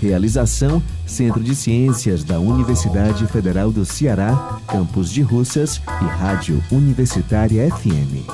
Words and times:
Realização: 0.00 0.82
Centro 1.06 1.42
de 1.42 1.54
Ciências 1.54 2.24
da 2.24 2.38
Universidade 2.38 3.26
Federal 3.26 3.70
do 3.70 3.84
Ceará, 3.84 4.58
Campus 4.66 5.10
de 5.10 5.22
Russas 5.22 5.80
e 6.00 6.04
Rádio 6.04 6.62
Universitária 6.70 7.68
FM. 7.74 8.24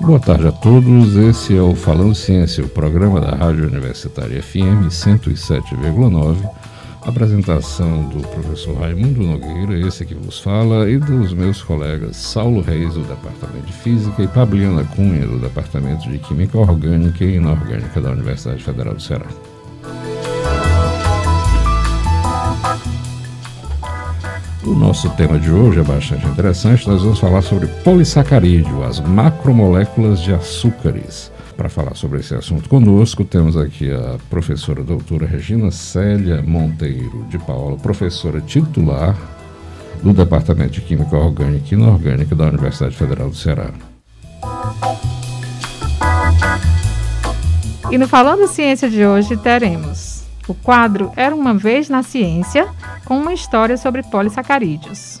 Boa 0.00 0.20
tarde 0.20 0.46
a 0.46 0.52
todos. 0.52 1.16
Esse 1.16 1.56
é 1.56 1.60
o 1.60 1.74
Falando 1.74 2.14
Ciência, 2.14 2.64
o 2.64 2.68
programa 2.68 3.20
da 3.20 3.34
Rádio 3.34 3.66
Universitária 3.66 4.42
FM 4.42 4.88
107,9. 4.88 6.36
Apresentação 7.06 8.08
do 8.08 8.20
professor 8.26 8.80
Raimundo 8.80 9.22
Nogueira, 9.22 9.78
esse 9.86 10.04
que 10.04 10.12
vos 10.12 10.40
fala, 10.40 10.90
e 10.90 10.98
dos 10.98 11.32
meus 11.32 11.62
colegas 11.62 12.16
Saulo 12.16 12.60
Reis, 12.60 12.94
do 12.94 13.02
Departamento 13.02 13.64
de 13.64 13.72
Física, 13.72 14.24
e 14.24 14.26
Fabiana 14.26 14.82
Cunha, 14.82 15.24
do 15.24 15.38
Departamento 15.38 16.10
de 16.10 16.18
Química 16.18 16.58
Orgânica 16.58 17.24
e 17.24 17.36
Inorgânica 17.36 18.00
da 18.00 18.10
Universidade 18.10 18.60
Federal 18.62 18.94
do 18.94 19.00
Ceará. 19.00 19.26
O 24.64 24.74
nosso 24.74 25.08
tema 25.10 25.38
de 25.38 25.48
hoje 25.48 25.78
é 25.78 25.84
bastante 25.84 26.26
interessante. 26.26 26.88
Nós 26.88 27.02
vamos 27.02 27.20
falar 27.20 27.42
sobre 27.42 27.68
polissacarídeo, 27.84 28.82
as 28.82 28.98
macromoléculas 28.98 30.20
de 30.20 30.34
açúcares. 30.34 31.30
Para 31.56 31.70
falar 31.70 31.94
sobre 31.94 32.20
esse 32.20 32.34
assunto 32.34 32.68
conosco, 32.68 33.24
temos 33.24 33.56
aqui 33.56 33.90
a 33.90 34.18
professora 34.28 34.84
doutora 34.84 35.26
Regina 35.26 35.70
Célia 35.70 36.42
Monteiro 36.42 37.24
de 37.30 37.38
Paula, 37.38 37.78
professora 37.78 38.42
titular 38.42 39.16
do 40.02 40.12
Departamento 40.12 40.72
de 40.72 40.82
Química 40.82 41.16
Orgânica 41.16 41.66
e 41.70 41.74
Inorgânica 41.74 42.34
da 42.34 42.44
Universidade 42.44 42.94
Federal 42.94 43.30
do 43.30 43.36
Ceará. 43.36 43.70
E 47.90 47.96
no 47.96 48.06
Falando 48.06 48.46
Ciência 48.48 48.90
de 48.90 49.06
hoje 49.06 49.34
teremos 49.38 50.26
o 50.46 50.54
quadro 50.54 51.10
Era 51.16 51.34
uma 51.34 51.54
Vez 51.54 51.88
na 51.88 52.02
Ciência, 52.02 52.68
com 53.04 53.18
uma 53.18 53.32
história 53.32 53.78
sobre 53.78 54.02
polissacarídeos. 54.02 55.20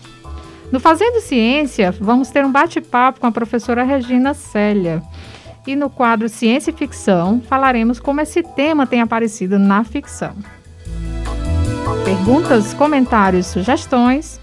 No 0.70 0.80
Fazendo 0.80 1.20
Ciência, 1.20 1.94
vamos 1.98 2.28
ter 2.28 2.44
um 2.44 2.52
bate-papo 2.52 3.20
com 3.20 3.26
a 3.26 3.32
professora 3.32 3.84
Regina 3.84 4.34
Célia. 4.34 5.02
E 5.66 5.74
no 5.74 5.90
quadro 5.90 6.28
Ciência 6.28 6.70
e 6.70 6.74
Ficção, 6.74 7.40
falaremos 7.40 7.98
como 7.98 8.20
esse 8.20 8.40
tema 8.42 8.86
tem 8.86 9.00
aparecido 9.00 9.58
na 9.58 9.82
ficção. 9.82 10.36
Perguntas, 12.04 12.72
comentários, 12.72 13.46
sugestões 13.46 14.38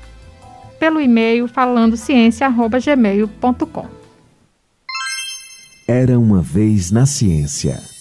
pelo 0.77 0.99
e-mail 0.99 1.47
falandociência@gmail.com. 1.47 3.87
Era 5.87 6.19
uma 6.19 6.41
vez 6.41 6.91
na 6.91 7.05
ciência. 7.05 7.92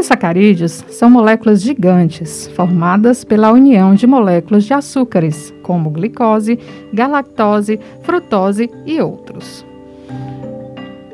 Polissacarídeos 0.00 0.82
são 0.88 1.10
moléculas 1.10 1.60
gigantes 1.60 2.48
formadas 2.56 3.22
pela 3.22 3.52
união 3.52 3.94
de 3.94 4.06
moléculas 4.06 4.64
de 4.64 4.72
açúcares, 4.72 5.52
como 5.62 5.90
glicose, 5.90 6.58
galactose, 6.90 7.78
frutose 8.02 8.70
e 8.86 8.98
outros. 8.98 9.62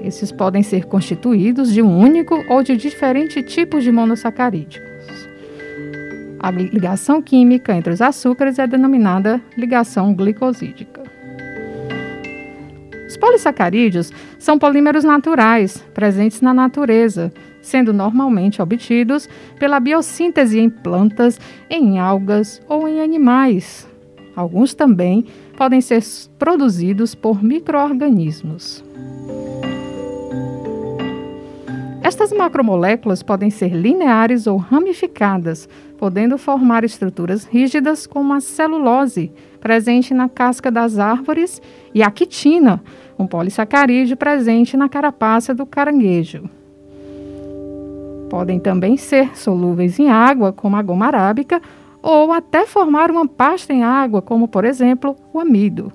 Esses 0.00 0.30
podem 0.30 0.62
ser 0.62 0.84
constituídos 0.84 1.72
de 1.72 1.82
um 1.82 1.98
único 1.98 2.40
ou 2.48 2.62
de 2.62 2.76
diferentes 2.76 3.52
tipos 3.52 3.82
de 3.82 3.90
monossacarídeos. 3.90 4.80
A 6.38 6.52
ligação 6.52 7.20
química 7.20 7.74
entre 7.74 7.92
os 7.92 8.00
açúcares 8.00 8.56
é 8.56 8.68
denominada 8.68 9.42
ligação 9.58 10.14
glicosídica. 10.14 11.02
Os 13.08 13.16
polissacarídeos 13.16 14.12
são 14.38 14.56
polímeros 14.60 15.02
naturais 15.02 15.84
presentes 15.92 16.40
na 16.40 16.54
natureza 16.54 17.32
sendo 17.66 17.92
normalmente 17.92 18.62
obtidos 18.62 19.28
pela 19.58 19.80
biossíntese 19.80 20.60
em 20.60 20.70
plantas, 20.70 21.40
em 21.68 21.98
algas 21.98 22.62
ou 22.68 22.86
em 22.86 23.00
animais. 23.00 23.88
Alguns 24.36 24.72
também 24.72 25.26
podem 25.56 25.80
ser 25.80 26.02
produzidos 26.38 27.14
por 27.14 27.42
microorganismos. 27.42 28.84
Estas 32.02 32.32
macromoléculas 32.32 33.20
podem 33.20 33.50
ser 33.50 33.72
lineares 33.74 34.46
ou 34.46 34.56
ramificadas, 34.58 35.68
podendo 35.98 36.38
formar 36.38 36.84
estruturas 36.84 37.44
rígidas 37.44 38.06
como 38.06 38.32
a 38.32 38.40
celulose, 38.40 39.32
presente 39.58 40.14
na 40.14 40.28
casca 40.28 40.70
das 40.70 41.00
árvores, 41.00 41.60
e 41.92 42.04
a 42.04 42.10
quitina, 42.10 42.80
um 43.18 43.26
polissacarídeo 43.26 44.16
presente 44.16 44.76
na 44.76 44.88
carapaça 44.88 45.52
do 45.52 45.66
caranguejo. 45.66 46.48
Podem 48.28 48.58
também 48.58 48.96
ser 48.96 49.36
solúveis 49.36 49.98
em 49.98 50.10
água, 50.10 50.52
como 50.52 50.76
a 50.76 50.82
goma 50.82 51.06
arábica, 51.06 51.60
ou 52.02 52.32
até 52.32 52.66
formar 52.66 53.10
uma 53.10 53.26
pasta 53.26 53.72
em 53.72 53.82
água, 53.82 54.22
como 54.22 54.48
por 54.48 54.64
exemplo 54.64 55.16
o 55.32 55.40
amido. 55.40 55.92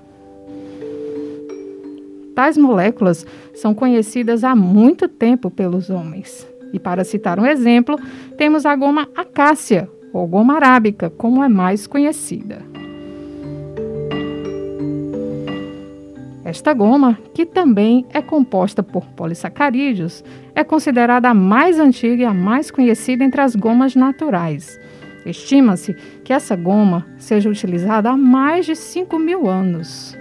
Tais 2.34 2.56
moléculas 2.56 3.26
são 3.54 3.74
conhecidas 3.74 4.42
há 4.42 4.56
muito 4.56 5.08
tempo 5.08 5.50
pelos 5.50 5.90
homens. 5.90 6.46
E 6.72 6.78
para 6.78 7.04
citar 7.04 7.38
um 7.38 7.46
exemplo, 7.46 7.98
temos 8.38 8.64
a 8.64 8.74
goma 8.74 9.08
acácia, 9.14 9.88
ou 10.12 10.26
goma 10.26 10.56
arábica, 10.56 11.10
como 11.10 11.44
é 11.44 11.48
mais 11.48 11.86
conhecida. 11.86 12.62
Esta 16.52 16.74
goma, 16.74 17.18
que 17.32 17.46
também 17.46 18.04
é 18.12 18.20
composta 18.20 18.82
por 18.82 19.06
polissacarídeos, 19.06 20.22
é 20.54 20.62
considerada 20.62 21.30
a 21.30 21.34
mais 21.34 21.80
antiga 21.80 22.22
e 22.22 22.26
a 22.26 22.34
mais 22.34 22.70
conhecida 22.70 23.24
entre 23.24 23.40
as 23.40 23.56
gomas 23.56 23.96
naturais. 23.96 24.78
Estima-se 25.24 25.94
que 26.22 26.30
essa 26.30 26.54
goma 26.54 27.06
seja 27.16 27.48
utilizada 27.48 28.10
há 28.10 28.18
mais 28.18 28.66
de 28.66 28.76
5 28.76 29.18
mil 29.18 29.48
anos. 29.48 30.14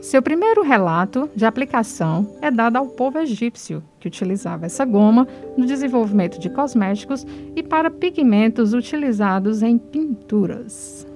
Seu 0.00 0.20
primeiro 0.20 0.62
relato 0.64 1.30
de 1.36 1.46
aplicação 1.46 2.28
é 2.42 2.50
dado 2.50 2.76
ao 2.76 2.88
povo 2.88 3.20
egípcio, 3.20 3.84
que 4.00 4.08
utilizava 4.08 4.66
essa 4.66 4.84
goma 4.84 5.28
no 5.56 5.64
desenvolvimento 5.64 6.40
de 6.40 6.50
cosméticos 6.50 7.24
e 7.54 7.62
para 7.62 7.88
pigmentos 7.88 8.74
utilizados 8.74 9.62
em 9.62 9.78
pinturas. 9.78 11.06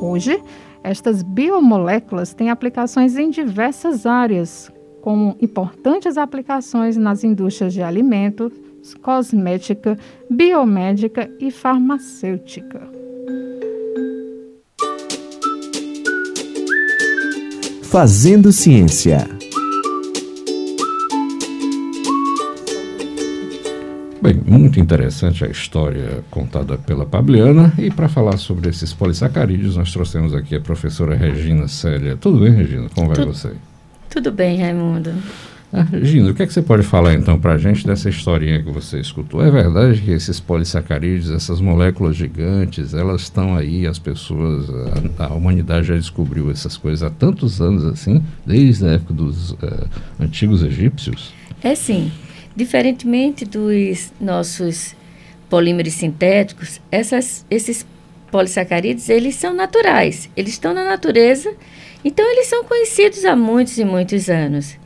Hoje, 0.00 0.42
estas 0.82 1.22
biomoléculas 1.22 2.32
têm 2.32 2.50
aplicações 2.50 3.16
em 3.18 3.30
diversas 3.30 4.06
áreas, 4.06 4.72
como 5.02 5.36
importantes 5.40 6.16
aplicações 6.16 6.96
nas 6.96 7.22
indústrias 7.22 7.72
de 7.72 7.82
alimentos, 7.82 8.52
cosmética, 9.02 9.98
biomédica 10.30 11.30
e 11.38 11.50
farmacêutica. 11.50 12.80
Fazendo 17.82 18.52
Ciência. 18.52 19.39
Bem, 24.32 24.42
muito 24.46 24.78
interessante 24.78 25.44
a 25.44 25.48
história 25.48 26.22
contada 26.30 26.78
pela 26.78 27.04
Pabliana. 27.04 27.72
E 27.76 27.90
para 27.90 28.08
falar 28.08 28.36
sobre 28.36 28.68
esses 28.68 28.92
polissacarídeos, 28.92 29.76
nós 29.76 29.92
trouxemos 29.92 30.32
aqui 30.34 30.54
a 30.54 30.60
professora 30.60 31.16
Regina 31.16 31.66
Célia. 31.66 32.16
Tudo 32.16 32.38
bem, 32.38 32.52
Regina? 32.52 32.88
Como 32.94 33.08
vai 33.08 33.16
tudo, 33.16 33.34
você? 33.34 33.52
Tudo 34.08 34.30
bem, 34.30 34.60
Raimundo. 34.60 35.12
Ah, 35.72 35.82
Regina, 35.82 36.30
o 36.30 36.34
que, 36.34 36.44
é 36.44 36.46
que 36.46 36.52
você 36.52 36.62
pode 36.62 36.84
falar 36.84 37.14
então 37.14 37.40
para 37.40 37.54
a 37.54 37.58
gente 37.58 37.84
dessa 37.84 38.08
historinha 38.08 38.62
que 38.62 38.70
você 38.70 39.00
escutou? 39.00 39.44
É 39.44 39.50
verdade 39.50 40.00
que 40.00 40.12
esses 40.12 40.38
polissacarídeos, 40.38 41.30
essas 41.30 41.60
moléculas 41.60 42.16
gigantes, 42.16 42.94
elas 42.94 43.22
estão 43.22 43.56
aí, 43.56 43.84
as 43.84 43.98
pessoas, 43.98 44.68
a, 45.18 45.26
a, 45.26 45.34
humanidade 45.34 45.88
já 45.88 45.96
descobriu 45.96 46.50
essas 46.50 46.76
coisas 46.76 47.02
há 47.02 47.10
tantos 47.10 47.60
anos 47.60 47.84
assim, 47.84 48.22
desde 48.46 48.84
a 48.86 48.90
época 48.90 49.14
dos 49.14 49.52
uh, 49.52 49.88
antigos 50.20 50.62
egípcios? 50.62 51.32
É 51.62 51.74
sim. 51.74 52.10
Diferentemente 52.60 53.46
dos 53.46 54.12
nossos 54.20 54.94
polímeros 55.48 55.94
sintéticos, 55.94 56.78
essas, 56.92 57.46
esses 57.50 57.86
polissacarídeos, 58.30 59.08
eles 59.08 59.34
são 59.34 59.54
naturais, 59.54 60.28
eles 60.36 60.52
estão 60.52 60.74
na 60.74 60.84
natureza, 60.84 61.54
então 62.04 62.30
eles 62.30 62.48
são 62.48 62.62
conhecidos 62.62 63.24
há 63.24 63.34
muitos 63.34 63.78
e 63.78 63.84
muitos 63.86 64.28
anos. 64.28 64.76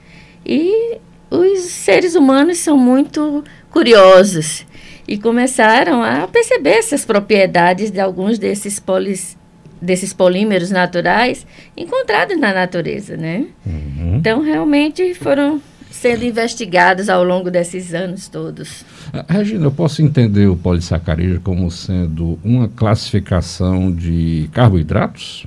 E 0.46 0.98
os 1.28 1.62
seres 1.62 2.14
humanos 2.14 2.58
são 2.58 2.76
muito 2.76 3.42
curiosos 3.72 4.64
e 5.08 5.18
começaram 5.18 6.00
a 6.00 6.28
perceber 6.28 6.74
essas 6.78 7.04
propriedades 7.04 7.90
de 7.90 7.98
alguns 7.98 8.38
desses 8.38 8.78
polis, 8.78 9.36
desses 9.82 10.12
polímeros 10.12 10.70
naturais 10.70 11.44
encontrados 11.76 12.38
na 12.38 12.54
natureza, 12.54 13.16
né? 13.16 13.46
Uhum. 13.66 14.18
Então, 14.18 14.42
realmente 14.42 15.12
foram 15.14 15.60
sendo 15.94 16.24
investigados 16.24 17.08
ao 17.08 17.22
longo 17.22 17.50
desses 17.50 17.94
anos 17.94 18.28
todos. 18.28 18.84
Ah, 19.12 19.24
Regina, 19.28 19.66
eu 19.66 19.70
posso 19.70 20.02
entender 20.02 20.48
o 20.48 20.56
polissacarídeo 20.56 21.40
como 21.40 21.70
sendo 21.70 22.38
uma 22.42 22.68
classificação 22.68 23.92
de 23.92 24.50
carboidratos? 24.52 25.46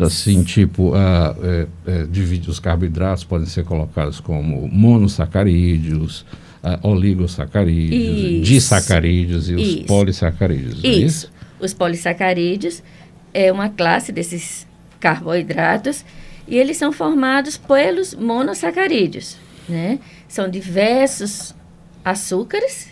Assim, 0.00 0.42
tipo, 0.42 0.90
uh, 0.90 0.96
é, 0.96 1.66
é, 1.86 2.06
divide, 2.10 2.48
os 2.48 2.58
carboidratos 2.58 3.22
podem 3.22 3.46
ser 3.46 3.64
colocados 3.64 4.18
como 4.18 4.66
monossacarídeos, 4.66 6.22
uh, 6.64 6.88
oligosacarídeos, 6.88 8.18
isso. 8.18 8.42
disacarídeos 8.42 9.48
e 9.50 9.54
isso. 9.54 9.80
os 9.80 9.86
polissacarídeos. 9.86 10.78
Isso. 10.78 10.86
É 10.86 10.90
isso. 10.90 11.32
Os 11.60 11.74
polissacarídeos 11.74 12.82
é 13.34 13.52
uma 13.52 13.68
classe 13.68 14.10
desses 14.10 14.66
carboidratos 14.98 16.02
e 16.48 16.56
eles 16.56 16.78
são 16.78 16.90
formados 16.90 17.58
pelos 17.58 18.14
monossacarídeos. 18.14 19.36
Né? 19.68 19.98
São 20.28 20.48
diversos 20.48 21.54
açúcares 22.04 22.88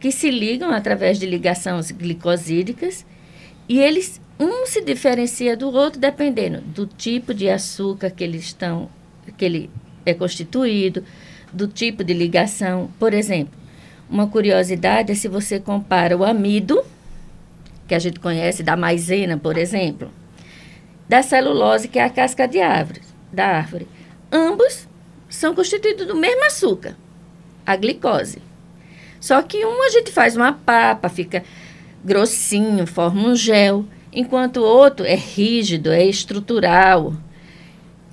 que 0.00 0.10
se 0.10 0.30
ligam 0.30 0.70
através 0.70 1.18
de 1.18 1.26
ligações 1.26 1.90
glicosídicas 1.90 3.04
e 3.68 3.78
eles 3.80 4.20
um 4.38 4.66
se 4.66 4.82
diferencia 4.82 5.56
do 5.56 5.70
outro 5.70 5.98
dependendo 5.98 6.60
do 6.60 6.86
tipo 6.86 7.32
de 7.32 7.48
açúcar 7.48 8.10
que 8.10 8.22
eles 8.22 8.44
estão 8.44 8.90
que 9.36 9.44
ele 9.44 9.70
é 10.04 10.14
constituído, 10.14 11.04
do 11.52 11.66
tipo 11.66 12.04
de 12.04 12.14
ligação. 12.14 12.90
Por 12.98 13.12
exemplo, 13.12 13.52
uma 14.08 14.28
curiosidade 14.28 15.12
é 15.12 15.14
se 15.14 15.26
você 15.26 15.58
compara 15.58 16.16
o 16.16 16.24
amido, 16.24 16.82
que 17.88 17.94
a 17.94 17.98
gente 17.98 18.20
conhece 18.20 18.62
da 18.62 18.76
maisena, 18.76 19.36
por 19.36 19.56
exemplo, 19.56 20.10
da 21.08 21.22
celulose, 21.22 21.88
que 21.88 21.98
é 21.98 22.04
a 22.04 22.10
casca 22.10 22.46
de 22.46 22.60
árvore, 22.60 23.00
da 23.32 23.46
árvore. 23.46 23.88
Ambos 24.30 24.88
são 25.36 25.54
constituídos 25.54 26.06
do 26.06 26.16
mesmo 26.16 26.44
açúcar, 26.46 26.96
a 27.64 27.76
glicose. 27.76 28.38
Só 29.20 29.42
que 29.42 29.64
um 29.64 29.82
a 29.82 29.90
gente 29.90 30.10
faz 30.10 30.36
uma 30.36 30.52
papa, 30.52 31.08
fica 31.08 31.44
grossinho, 32.04 32.86
forma 32.86 33.28
um 33.28 33.36
gel, 33.36 33.84
enquanto 34.12 34.58
o 34.58 34.64
outro 34.64 35.04
é 35.04 35.14
rígido, 35.14 35.92
é 35.92 36.04
estrutural. 36.04 37.14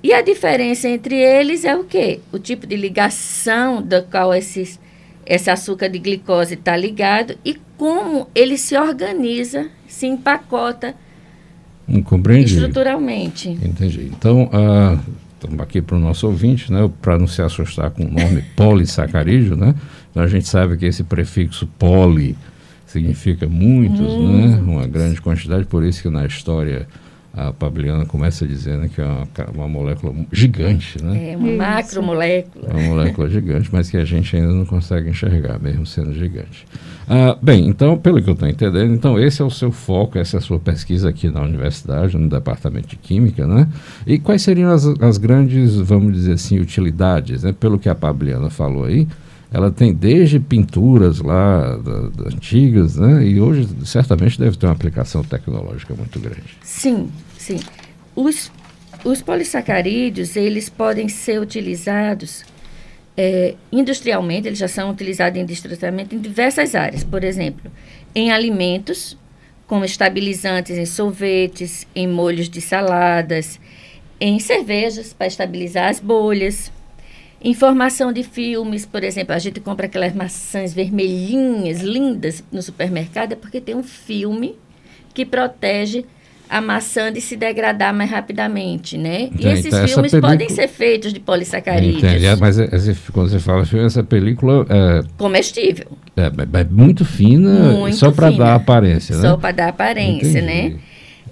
E 0.02 0.12
a 0.12 0.20
diferença 0.20 0.86
entre 0.86 1.16
eles 1.16 1.64
é 1.64 1.74
o 1.74 1.84
quê? 1.84 2.20
O 2.30 2.38
tipo 2.38 2.66
de 2.66 2.76
ligação 2.76 3.80
do 3.80 4.02
qual 4.02 4.34
esses, 4.34 4.78
esse 5.24 5.50
açúcar 5.50 5.88
de 5.88 5.98
glicose 5.98 6.54
está 6.54 6.76
ligado 6.76 7.38
e 7.42 7.56
como 7.78 8.28
ele 8.34 8.58
se 8.58 8.76
organiza, 8.76 9.70
se 9.88 10.06
empacota 10.06 10.94
Compreendi. 12.04 12.54
estruturalmente. 12.54 13.48
Entendi. 13.48 14.10
Então, 14.12 14.44
uh, 14.44 15.00
estamos 15.44 15.60
aqui 15.60 15.82
para 15.82 15.96
o 15.96 16.00
nosso 16.00 16.26
ouvinte, 16.26 16.72
né, 16.72 16.90
para 17.00 17.18
não 17.18 17.26
se 17.26 17.42
assustar 17.42 17.90
com 17.90 18.04
o 18.04 18.10
nome 18.10 18.42
polissacarídeo, 18.56 19.56
né? 19.56 19.74
Então 20.10 20.22
a 20.22 20.26
gente 20.26 20.48
sabe 20.48 20.76
que 20.76 20.86
esse 20.86 21.04
prefixo 21.04 21.66
poli 21.78 22.36
significa 22.86 23.46
muitos, 23.48 24.00
hum. 24.00 24.48
né? 24.48 24.56
Uma 24.56 24.86
grande 24.86 25.20
quantidade, 25.20 25.66
por 25.66 25.84
isso 25.84 26.02
que 26.02 26.08
na 26.08 26.26
história 26.26 26.86
a 27.36 27.52
Pabliana 27.52 28.06
começa 28.06 28.46
dizendo 28.46 28.88
que 28.88 29.00
é 29.00 29.04
uma, 29.04 29.26
uma 29.54 29.68
molécula 29.68 30.14
gigante, 30.32 31.02
né? 31.02 31.32
É 31.32 31.36
uma 31.36 31.48
Isso. 31.48 31.58
macromolécula. 31.58 32.70
Uma 32.70 32.82
molécula 32.82 33.28
gigante, 33.28 33.68
mas 33.72 33.90
que 33.90 33.96
a 33.96 34.04
gente 34.04 34.36
ainda 34.36 34.52
não 34.52 34.64
consegue 34.64 35.10
enxergar, 35.10 35.58
mesmo 35.58 35.84
sendo 35.84 36.14
gigante. 36.14 36.64
Ah, 37.08 37.36
bem, 37.42 37.66
então, 37.66 37.98
pelo 37.98 38.22
que 38.22 38.30
eu 38.30 38.34
estou 38.34 38.48
entendendo, 38.48 38.94
então 38.94 39.18
esse 39.18 39.42
é 39.42 39.44
o 39.44 39.50
seu 39.50 39.72
foco, 39.72 40.16
essa 40.16 40.36
é 40.36 40.38
a 40.38 40.40
sua 40.40 40.60
pesquisa 40.60 41.08
aqui 41.08 41.28
na 41.28 41.42
universidade, 41.42 42.16
no 42.16 42.28
departamento 42.28 42.88
de 42.88 42.96
Química, 42.96 43.46
né? 43.46 43.68
E 44.06 44.18
quais 44.18 44.40
seriam 44.42 44.70
as, 44.70 44.86
as 44.86 45.18
grandes, 45.18 45.74
vamos 45.76 46.12
dizer 46.14 46.34
assim, 46.34 46.60
utilidades, 46.60 47.42
né? 47.42 47.52
Pelo 47.52 47.80
que 47.80 47.88
a 47.88 47.94
Pabliana 47.96 48.48
falou 48.48 48.84
aí, 48.84 49.08
ela 49.54 49.70
tem 49.70 49.94
desde 49.94 50.40
pinturas 50.40 51.20
lá 51.20 51.76
da, 51.76 52.08
da, 52.08 52.28
antigas, 52.34 52.96
né? 52.96 53.24
E 53.24 53.40
hoje 53.40 53.68
certamente 53.84 54.36
deve 54.36 54.56
ter 54.56 54.66
uma 54.66 54.72
aplicação 54.72 55.22
tecnológica 55.22 55.94
muito 55.94 56.18
grande. 56.18 56.58
Sim, 56.60 57.08
sim. 57.38 57.60
Os, 58.16 58.50
os 59.04 59.22
polissacarídeos, 59.22 60.34
eles 60.34 60.68
podem 60.68 61.08
ser 61.08 61.40
utilizados 61.40 62.44
é, 63.16 63.54
industrialmente, 63.70 64.48
eles 64.48 64.58
já 64.58 64.66
são 64.66 64.90
utilizados 64.90 65.40
industrialmente 65.40 66.16
em 66.16 66.18
diversas 66.18 66.74
áreas. 66.74 67.04
Por 67.04 67.22
exemplo, 67.22 67.70
em 68.12 68.32
alimentos, 68.32 69.16
como 69.68 69.84
estabilizantes 69.84 70.76
em 70.76 70.84
sorvetes, 70.84 71.86
em 71.94 72.08
molhos 72.08 72.48
de 72.48 72.60
saladas, 72.60 73.60
em 74.20 74.36
cervejas 74.40 75.12
para 75.12 75.28
estabilizar 75.28 75.90
as 75.90 76.00
bolhas 76.00 76.72
Informação 77.44 78.10
de 78.10 78.22
filmes, 78.22 78.86
por 78.86 79.04
exemplo, 79.04 79.34
a 79.34 79.38
gente 79.38 79.60
compra 79.60 79.84
aquelas 79.84 80.14
maçãs 80.14 80.72
vermelhinhas, 80.72 81.82
lindas, 81.82 82.42
no 82.50 82.62
supermercado, 82.62 83.32
é 83.32 83.36
porque 83.36 83.60
tem 83.60 83.74
um 83.74 83.82
filme 83.82 84.54
que 85.12 85.26
protege 85.26 86.06
a 86.48 86.60
maçã 86.60 87.12
de 87.12 87.20
se 87.20 87.36
degradar 87.36 87.92
mais 87.92 88.10
rapidamente, 88.10 88.96
né? 88.96 89.24
Entendi. 89.24 89.46
E 89.46 89.50
esses 89.50 89.66
então, 89.66 89.86
filmes 89.86 90.10
película... 90.10 90.32
podem 90.32 90.48
ser 90.48 90.68
feitos 90.68 91.12
de 91.12 91.20
polissacarídeos. 91.20 92.02
Entendi. 92.02 92.24
É, 92.24 92.34
mas 92.36 92.58
esse, 92.58 92.94
quando 93.12 93.28
você 93.28 93.38
fala 93.38 93.66
filme, 93.66 93.84
essa 93.84 94.02
película 94.02 94.66
é... 94.70 95.02
Comestível. 95.18 95.98
É, 96.16 96.26
é 96.60 96.64
muito 96.64 97.04
fina, 97.04 97.72
muito 97.72 97.96
só 97.96 98.10
para 98.10 98.30
dar 98.30 98.54
aparência, 98.54 99.16
né? 99.16 99.22
Só 99.22 99.36
para 99.36 99.52
dar 99.52 99.68
aparência, 99.68 100.38
Entendi. 100.38 100.74
né? 100.74 100.76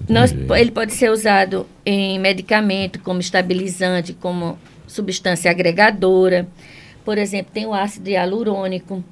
Nós, 0.07 0.35
ele 0.59 0.71
pode 0.71 0.93
ser 0.93 1.09
usado 1.09 1.65
em 1.85 2.19
medicamento 2.19 2.99
como 2.99 3.19
estabilizante, 3.19 4.13
como 4.13 4.59
substância 4.93 5.49
agregadora. 5.51 6.47
Por 7.03 7.17
exemplo, 7.17 7.51
tem 7.53 7.65
o 7.65 7.73
ácido 7.73 8.09
hialurônico, 8.09 9.03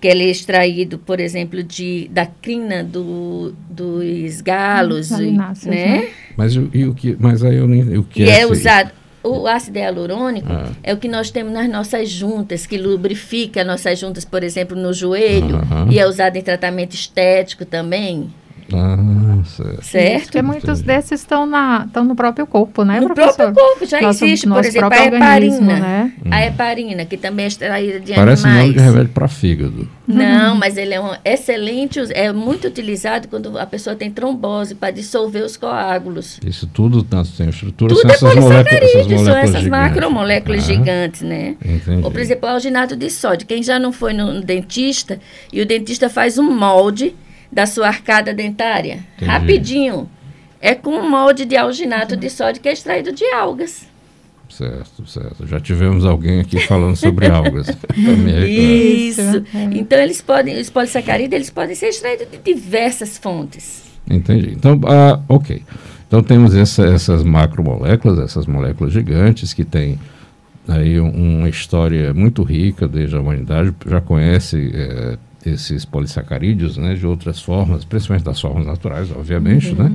que 0.00 0.08
ele 0.08 0.24
é 0.24 0.30
extraído, 0.30 0.98
por 0.98 1.20
exemplo, 1.20 1.62
de, 1.62 2.08
da 2.12 2.26
crina 2.26 2.82
do, 2.82 3.54
dos 3.68 4.40
galos, 4.40 5.10
e, 5.10 5.32
né? 5.32 5.46
né? 5.66 6.08
Mas, 6.36 6.54
e 6.54 6.84
o 6.84 6.94
que, 6.94 7.16
mas 7.18 7.44
aí 7.44 7.56
eu 7.56 7.66
nem... 7.66 7.98
O 7.98 8.04
que 8.04 8.22
e 8.22 8.28
é, 8.28 8.40
é 8.40 8.46
usado... 8.46 8.92
O 9.20 9.48
ácido 9.48 9.78
hialurônico 9.78 10.46
ah. 10.48 10.70
é 10.82 10.94
o 10.94 10.96
que 10.96 11.08
nós 11.08 11.30
temos 11.30 11.52
nas 11.52 11.68
nossas 11.68 12.08
juntas, 12.08 12.64
que 12.66 12.78
lubrifica 12.78 13.64
nossas 13.64 13.98
juntas, 13.98 14.24
por 14.24 14.44
exemplo, 14.44 14.76
no 14.76 14.92
joelho, 14.92 15.60
e 15.90 15.98
é 15.98 16.06
usado 16.06 16.36
em 16.36 16.42
tratamento 16.42 16.94
estético 16.94 17.64
também. 17.64 18.32
Ah, 18.72 19.42
certo. 19.44 19.82
certo? 19.82 20.22
Porque 20.24 20.42
muitos 20.42 20.82
desses 20.82 21.20
estão, 21.20 21.46
na, 21.46 21.84
estão 21.86 22.04
no 22.04 22.14
próprio 22.14 22.46
corpo, 22.46 22.84
né, 22.84 23.00
no 23.00 23.06
professor? 23.06 23.48
No 23.48 23.54
próprio 23.54 23.64
corpo, 23.64 23.86
já 23.86 24.00
nosso, 24.00 24.24
existe, 24.24 24.46
por 24.46 24.64
exemplo, 24.64 24.92
a 24.92 25.06
heparina. 25.06 25.78
Né? 25.78 26.12
A 26.30 26.44
heparina, 26.44 27.04
que 27.06 27.16
também 27.16 27.44
é 27.44 27.48
extraída 27.48 28.00
de 28.00 28.12
Parece 28.12 28.44
animais. 28.46 28.66
nome 28.66 28.78
de 28.78 28.84
remédio 28.84 29.12
para 29.12 29.28
fígado. 29.28 29.88
Não, 30.06 30.54
mas 30.54 30.76
ele 30.76 30.94
é 30.94 31.00
um 31.00 31.12
excelente, 31.24 32.00
é 32.12 32.32
muito 32.32 32.66
utilizado 32.66 33.28
quando 33.28 33.58
a 33.58 33.66
pessoa 33.66 33.96
tem 33.96 34.10
trombose, 34.10 34.74
para 34.74 34.90
dissolver 34.90 35.44
os 35.44 35.56
coágulos. 35.56 36.38
Isso 36.44 36.66
tudo 36.66 37.02
tanto 37.02 37.30
tem 37.32 37.48
estrutura, 37.48 37.94
tudo 37.94 38.00
são 38.00 38.10
é 38.10 38.14
essas 38.14 38.34
moléculas, 38.34 38.82
essas 38.82 39.06
moléculas 39.06 39.24
São 39.24 39.36
essas 39.38 39.68
macromoléculas 39.68 40.64
ah, 40.64 40.66
gigantes, 40.66 41.22
né? 41.22 41.56
Entendi. 41.64 42.04
Ou, 42.04 42.10
por 42.10 42.20
exemplo, 42.20 42.48
o 42.48 42.52
alginato 42.52 42.96
de 42.96 43.10
sódio. 43.10 43.46
Quem 43.46 43.62
já 43.62 43.78
não 43.78 43.92
foi 43.92 44.12
no 44.12 44.40
dentista, 44.40 45.18
e 45.52 45.60
o 45.60 45.66
dentista 45.66 46.08
faz 46.08 46.38
um 46.38 46.50
molde 46.50 47.14
da 47.50 47.66
sua 47.66 47.88
arcada 47.88 48.34
dentária. 48.34 49.04
Entendi. 49.16 49.30
Rapidinho. 49.30 50.10
É 50.60 50.74
com 50.74 50.90
um 50.90 51.08
molde 51.08 51.44
de 51.44 51.56
alginato 51.56 52.16
de 52.16 52.28
sódio 52.28 52.60
que 52.60 52.68
é 52.68 52.72
extraído 52.72 53.12
de 53.12 53.24
algas. 53.32 53.86
Certo, 54.48 55.06
certo. 55.06 55.46
Já 55.46 55.60
tivemos 55.60 56.04
alguém 56.04 56.40
aqui 56.40 56.58
falando 56.60 56.96
sobre 56.96 57.26
algas. 57.26 57.68
Isso. 58.48 59.44
Então, 59.72 59.98
eles 59.98 60.20
podem, 60.20 60.58
os 60.58 60.70
polissacarídeos, 60.70 61.34
eles 61.34 61.50
podem 61.50 61.74
ser 61.74 61.88
extraídos 61.88 62.26
de 62.30 62.38
diversas 62.38 63.18
fontes. 63.18 63.84
Entendi. 64.10 64.52
Então, 64.52 64.80
ah, 64.86 65.20
ok. 65.28 65.62
Então, 66.06 66.22
temos 66.22 66.54
essa, 66.54 66.86
essas 66.86 67.22
macromoléculas, 67.22 68.18
essas 68.18 68.46
moléculas 68.46 68.92
gigantes 68.92 69.52
que 69.52 69.64
têm 69.64 69.98
aí 70.66 70.98
um, 70.98 71.38
uma 71.38 71.48
história 71.48 72.12
muito 72.14 72.42
rica 72.42 72.88
desde 72.88 73.16
a 73.16 73.20
humanidade, 73.20 73.74
já 73.86 74.00
conhece 74.00 74.70
é, 74.74 75.18
esses 75.44 75.84
polissacarídeos, 75.84 76.76
né, 76.76 76.94
de 76.94 77.06
outras 77.06 77.40
formas, 77.40 77.84
principalmente 77.84 78.24
das 78.24 78.40
formas 78.40 78.66
naturais, 78.66 79.10
obviamente, 79.10 79.70
uhum. 79.70 79.84
né? 79.84 79.92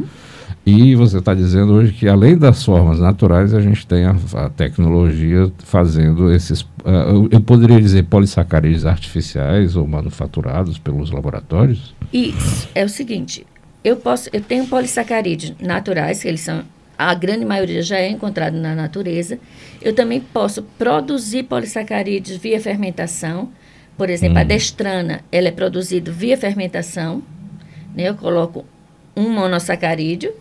E 0.66 0.96
você 0.96 1.18
está 1.18 1.34
dizendo 1.34 1.74
hoje 1.74 1.92
que 1.92 2.08
além 2.08 2.38
das 2.38 2.64
formas 2.64 2.98
naturais, 2.98 3.54
a 3.54 3.60
gente 3.60 3.86
tem 3.86 4.06
a, 4.06 4.16
a 4.36 4.50
tecnologia 4.50 5.52
fazendo 5.60 6.32
esses, 6.32 6.62
uh, 6.62 7.28
eu 7.30 7.42
poderia 7.42 7.82
dizer 7.82 8.04
polissacarídeos 8.04 8.86
artificiais 8.86 9.76
ou 9.76 9.86
manufaturados 9.86 10.78
pelos 10.78 11.12
laboratórios? 11.12 11.94
Isso, 12.14 12.70
é 12.74 12.86
o 12.86 12.90
seguinte, 12.90 13.46
eu 13.84 13.98
posso, 13.98 14.30
eu 14.32 14.40
tenho 14.40 14.66
polissacarídeos 14.68 15.54
naturais, 15.60 16.22
que 16.22 16.30
eles 16.30 16.40
são 16.40 16.64
a 16.98 17.14
grande 17.14 17.44
maioria 17.44 17.82
já 17.82 17.98
é 17.98 18.08
encontrado 18.08 18.54
na 18.54 18.74
natureza. 18.76 19.40
Eu 19.82 19.94
também 19.94 20.22
posso 20.22 20.64
produzir 20.78 21.44
polissacarídeos 21.44 22.38
via 22.38 22.62
fermentação. 22.62 23.50
Por 23.98 24.10
exemplo, 24.10 24.38
hum. 24.38 24.42
a 24.42 24.44
destrana, 24.44 25.22
ela 25.32 25.48
é 25.48 25.52
produzida 25.52 26.12
via 26.12 26.38
fermentação. 26.38 27.22
Né? 27.96 28.10
Eu 28.10 28.16
coloco 28.16 28.66
um 29.16 29.30
monossacarídeo, 29.30 30.34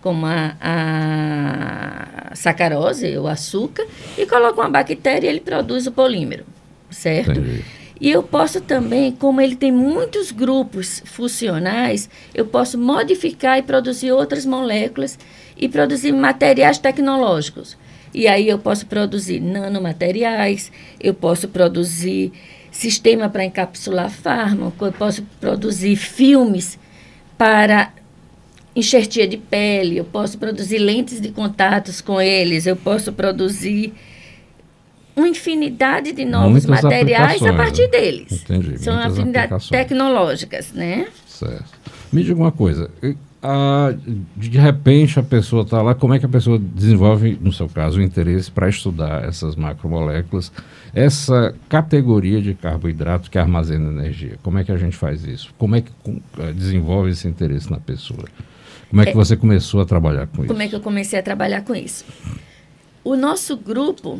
como 0.00 0.26
a, 0.26 0.56
a 0.60 2.34
sacarose, 2.34 3.16
o 3.16 3.26
açúcar, 3.26 3.86
e 4.18 4.26
coloco 4.26 4.60
uma 4.60 4.68
bactéria 4.68 5.28
e 5.28 5.30
ele 5.30 5.40
produz 5.40 5.86
o 5.86 5.92
polímero, 5.92 6.44
certo? 6.90 7.30
Entendi. 7.32 7.64
E 8.00 8.10
eu 8.10 8.22
posso 8.22 8.60
também, 8.60 9.12
como 9.12 9.40
ele 9.40 9.54
tem 9.54 9.70
muitos 9.70 10.30
grupos 10.32 11.00
funcionais, 11.06 12.10
eu 12.34 12.44
posso 12.44 12.76
modificar 12.76 13.58
e 13.58 13.62
produzir 13.62 14.10
outras 14.12 14.44
moléculas 14.44 15.18
e 15.56 15.68
produzir 15.68 16.12
materiais 16.12 16.76
tecnológicos. 16.76 17.78
E 18.12 18.28
aí 18.28 18.48
eu 18.48 18.58
posso 18.58 18.86
produzir 18.86 19.40
nanomateriais, 19.40 20.70
eu 21.00 21.14
posso 21.14 21.48
produzir 21.48 22.32
sistema 22.74 23.28
para 23.28 23.44
encapsular 23.44 24.10
fármaco, 24.10 24.84
eu 24.84 24.92
posso 24.92 25.22
produzir 25.40 25.94
filmes 25.96 26.78
para 27.38 27.92
enxertia 28.74 29.28
de 29.28 29.36
pele, 29.36 29.96
eu 29.96 30.04
posso 30.04 30.36
produzir 30.36 30.78
lentes 30.78 31.20
de 31.20 31.30
contatos 31.30 32.00
com 32.00 32.20
eles, 32.20 32.66
eu 32.66 32.74
posso 32.74 33.12
produzir 33.12 33.94
uma 35.14 35.28
infinidade 35.28 36.10
de 36.10 36.24
novos 36.24 36.66
Muitas 36.66 36.82
materiais 36.82 37.40
a 37.44 37.52
partir 37.52 37.88
deles. 37.88 38.42
Entendi. 38.42 38.78
São 38.78 38.98
afinidades 38.98 39.68
tecnológicas, 39.68 40.72
né? 40.72 41.06
Certo. 41.28 41.64
Me 42.12 42.24
diga 42.24 42.40
uma 42.40 42.50
coisa, 42.50 42.90
a, 43.46 43.94
de 44.34 44.58
repente 44.58 45.20
a 45.20 45.22
pessoa 45.22 45.64
está 45.64 45.82
lá, 45.82 45.94
como 45.94 46.14
é 46.14 46.18
que 46.18 46.24
a 46.24 46.28
pessoa 46.28 46.58
desenvolve, 46.58 47.38
no 47.42 47.52
seu 47.52 47.68
caso, 47.68 47.98
o 47.98 48.02
interesse 48.02 48.50
para 48.50 48.70
estudar 48.70 49.22
essas 49.22 49.54
macromoléculas, 49.54 50.50
essa 50.94 51.54
categoria 51.68 52.40
de 52.40 52.54
carboidrato 52.54 53.30
que 53.30 53.36
armazena 53.36 53.90
energia? 53.90 54.38
Como 54.42 54.56
é 54.56 54.64
que 54.64 54.72
a 54.72 54.78
gente 54.78 54.96
faz 54.96 55.24
isso? 55.24 55.52
Como 55.58 55.76
é 55.76 55.82
que 55.82 55.92
eh, 56.38 56.52
desenvolve 56.52 57.10
esse 57.10 57.28
interesse 57.28 57.70
na 57.70 57.78
pessoa? 57.78 58.24
Como 58.88 59.02
é 59.02 59.04
que 59.04 59.10
é, 59.10 59.14
você 59.14 59.36
começou 59.36 59.82
a 59.82 59.84
trabalhar 59.84 60.26
com 60.26 60.36
como 60.36 60.44
isso? 60.44 60.54
Como 60.54 60.62
é 60.62 60.68
que 60.68 60.74
eu 60.74 60.80
comecei 60.80 61.18
a 61.18 61.22
trabalhar 61.22 61.62
com 61.64 61.74
isso? 61.74 62.06
O 63.04 63.14
nosso 63.14 63.58
grupo, 63.58 64.18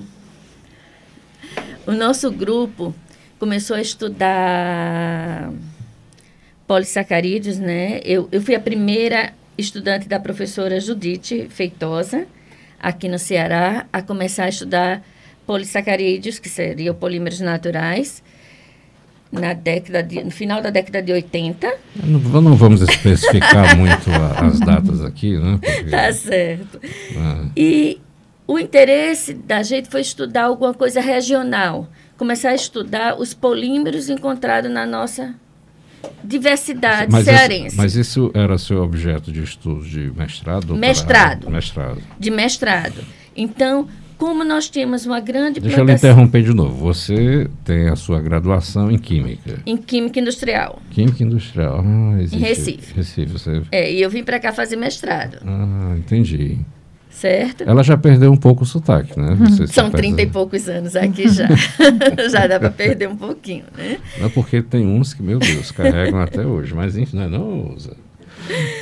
o 1.86 1.92
nosso 1.92 2.30
grupo 2.30 2.94
começou 3.38 3.74
a 3.74 3.80
estudar 3.80 5.50
polissacarídeos, 6.74 7.56
né? 7.56 8.00
Eu, 8.04 8.28
eu 8.32 8.42
fui 8.42 8.52
a 8.52 8.58
primeira 8.58 9.32
estudante 9.56 10.08
da 10.08 10.18
professora 10.18 10.80
Judite 10.80 11.46
Feitosa, 11.48 12.26
aqui 12.80 13.08
no 13.08 13.16
Ceará, 13.16 13.86
a 13.92 14.02
começar 14.02 14.46
a 14.46 14.48
estudar 14.48 15.00
polissacarídeos, 15.46 16.40
que 16.40 16.48
seriam 16.48 16.92
polímeros 16.92 17.38
naturais, 17.38 18.24
na 19.30 19.52
década 19.52 20.02
de, 20.02 20.24
no 20.24 20.32
final 20.32 20.60
da 20.60 20.70
década 20.70 21.00
de 21.00 21.12
80. 21.12 21.72
Não, 22.02 22.40
não 22.40 22.56
vamos 22.56 22.82
especificar 22.82 23.76
muito 23.78 24.10
a, 24.10 24.46
as 24.46 24.58
datas 24.58 25.04
aqui, 25.04 25.38
né? 25.38 25.60
Porque... 25.62 25.90
Tá 25.90 26.12
certo. 26.12 26.80
Ah. 27.16 27.44
E 27.56 28.00
o 28.48 28.58
interesse 28.58 29.32
da 29.32 29.62
gente 29.62 29.88
foi 29.88 30.00
estudar 30.00 30.46
alguma 30.46 30.74
coisa 30.74 31.00
regional, 31.00 31.88
começar 32.16 32.48
a 32.48 32.54
estudar 32.56 33.16
os 33.16 33.32
polímeros 33.32 34.10
encontrados 34.10 34.68
na 34.68 34.84
nossa 34.84 35.36
diversidade 36.22 37.10
mas 37.10 37.24
cearense. 37.24 37.76
Mas 37.76 37.94
isso 37.94 38.30
era 38.34 38.56
seu 38.58 38.82
objeto 38.82 39.32
de 39.32 39.42
estudo 39.42 39.84
de 39.84 40.12
mestrado? 40.16 40.74
Mestrado. 40.74 41.50
mestrado. 41.50 42.02
De 42.18 42.30
mestrado. 42.30 43.04
Então, 43.36 43.88
como 44.16 44.44
nós 44.44 44.68
tínhamos 44.68 45.04
uma 45.06 45.20
grande 45.20 45.60
Deixa 45.60 45.76
plantação... 45.76 46.10
eu 46.10 46.12
interromper 46.12 46.42
de 46.42 46.54
novo. 46.54 46.76
Você 46.76 47.48
tem 47.64 47.88
a 47.88 47.96
sua 47.96 48.20
graduação 48.20 48.90
em 48.90 48.98
Química. 48.98 49.60
Em 49.66 49.76
Química 49.76 50.20
Industrial. 50.20 50.80
Química 50.90 51.22
Industrial. 51.22 51.84
Ah, 51.84 52.22
existe. 52.22 52.36
Em 52.36 52.40
Recife. 52.40 52.94
Recife, 52.94 53.32
você... 53.32 53.62
É, 53.72 53.92
e 53.92 54.00
eu 54.00 54.08
vim 54.08 54.22
para 54.22 54.38
cá 54.38 54.52
fazer 54.52 54.76
mestrado. 54.76 55.38
Ah, 55.44 55.94
entendi 55.96 56.58
certo? 57.14 57.62
Ela 57.64 57.82
já 57.82 57.96
perdeu 57.96 58.32
um 58.32 58.36
pouco 58.36 58.64
o 58.64 58.66
sotaque, 58.66 59.18
né? 59.18 59.36
Uhum. 59.40 59.66
São 59.68 59.90
trinta 59.90 60.20
e 60.20 60.26
poucos 60.26 60.68
anos 60.68 60.96
aqui 60.96 61.28
já. 61.30 61.46
já 62.28 62.46
dá 62.46 62.58
para 62.58 62.70
perder 62.70 63.08
um 63.08 63.16
pouquinho, 63.16 63.64
né? 63.76 63.98
Não, 64.20 64.28
porque 64.28 64.60
tem 64.60 64.84
uns 64.84 65.14
que, 65.14 65.22
meu 65.22 65.38
Deus, 65.38 65.70
carregam 65.70 66.20
até 66.20 66.44
hoje. 66.44 66.74
Mas 66.74 66.96
enfim, 66.96 67.16
não, 67.16 67.24
é, 67.24 67.28
não 67.28 67.72
usa. 67.72 67.96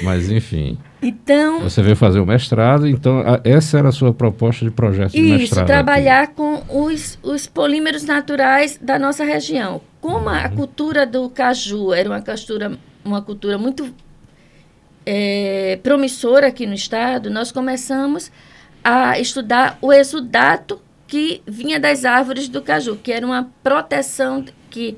Mas 0.02 0.30
enfim. 0.30 0.78
Então. 1.00 1.60
Você 1.60 1.82
veio 1.82 1.94
fazer 1.94 2.20
o 2.20 2.26
mestrado, 2.26 2.88
então 2.88 3.20
a, 3.20 3.40
essa 3.44 3.78
era 3.78 3.90
a 3.90 3.92
sua 3.92 4.12
proposta 4.12 4.64
de 4.64 4.70
projeto 4.70 5.12
de 5.12 5.20
isso, 5.20 5.38
mestrado. 5.38 5.64
Isso, 5.64 5.66
trabalhar 5.66 6.22
aqui. 6.22 6.34
com 6.34 6.62
os, 6.68 7.18
os 7.22 7.46
polímeros 7.46 8.04
naturais 8.04 8.78
da 8.80 8.98
nossa 8.98 9.24
região. 9.24 9.80
Como 10.00 10.28
uhum. 10.28 10.34
a 10.34 10.48
cultura 10.48 11.06
do 11.06 11.28
caju 11.28 11.92
era 11.92 12.08
uma 12.08 12.22
cultura, 12.22 12.72
uma 13.04 13.22
cultura 13.22 13.58
muito 13.58 13.92
é, 15.04 15.78
promissora 15.82 16.48
aqui 16.48 16.66
no 16.66 16.74
estado, 16.74 17.30
nós 17.30 17.52
começamos 17.52 18.30
a 18.82 19.18
estudar 19.18 19.78
o 19.80 19.92
exudato 19.92 20.80
que 21.06 21.42
vinha 21.46 21.78
das 21.78 22.04
árvores 22.04 22.48
do 22.48 22.62
caju, 22.62 22.96
que 22.96 23.12
era 23.12 23.24
uma 23.24 23.50
proteção 23.62 24.44
que 24.70 24.96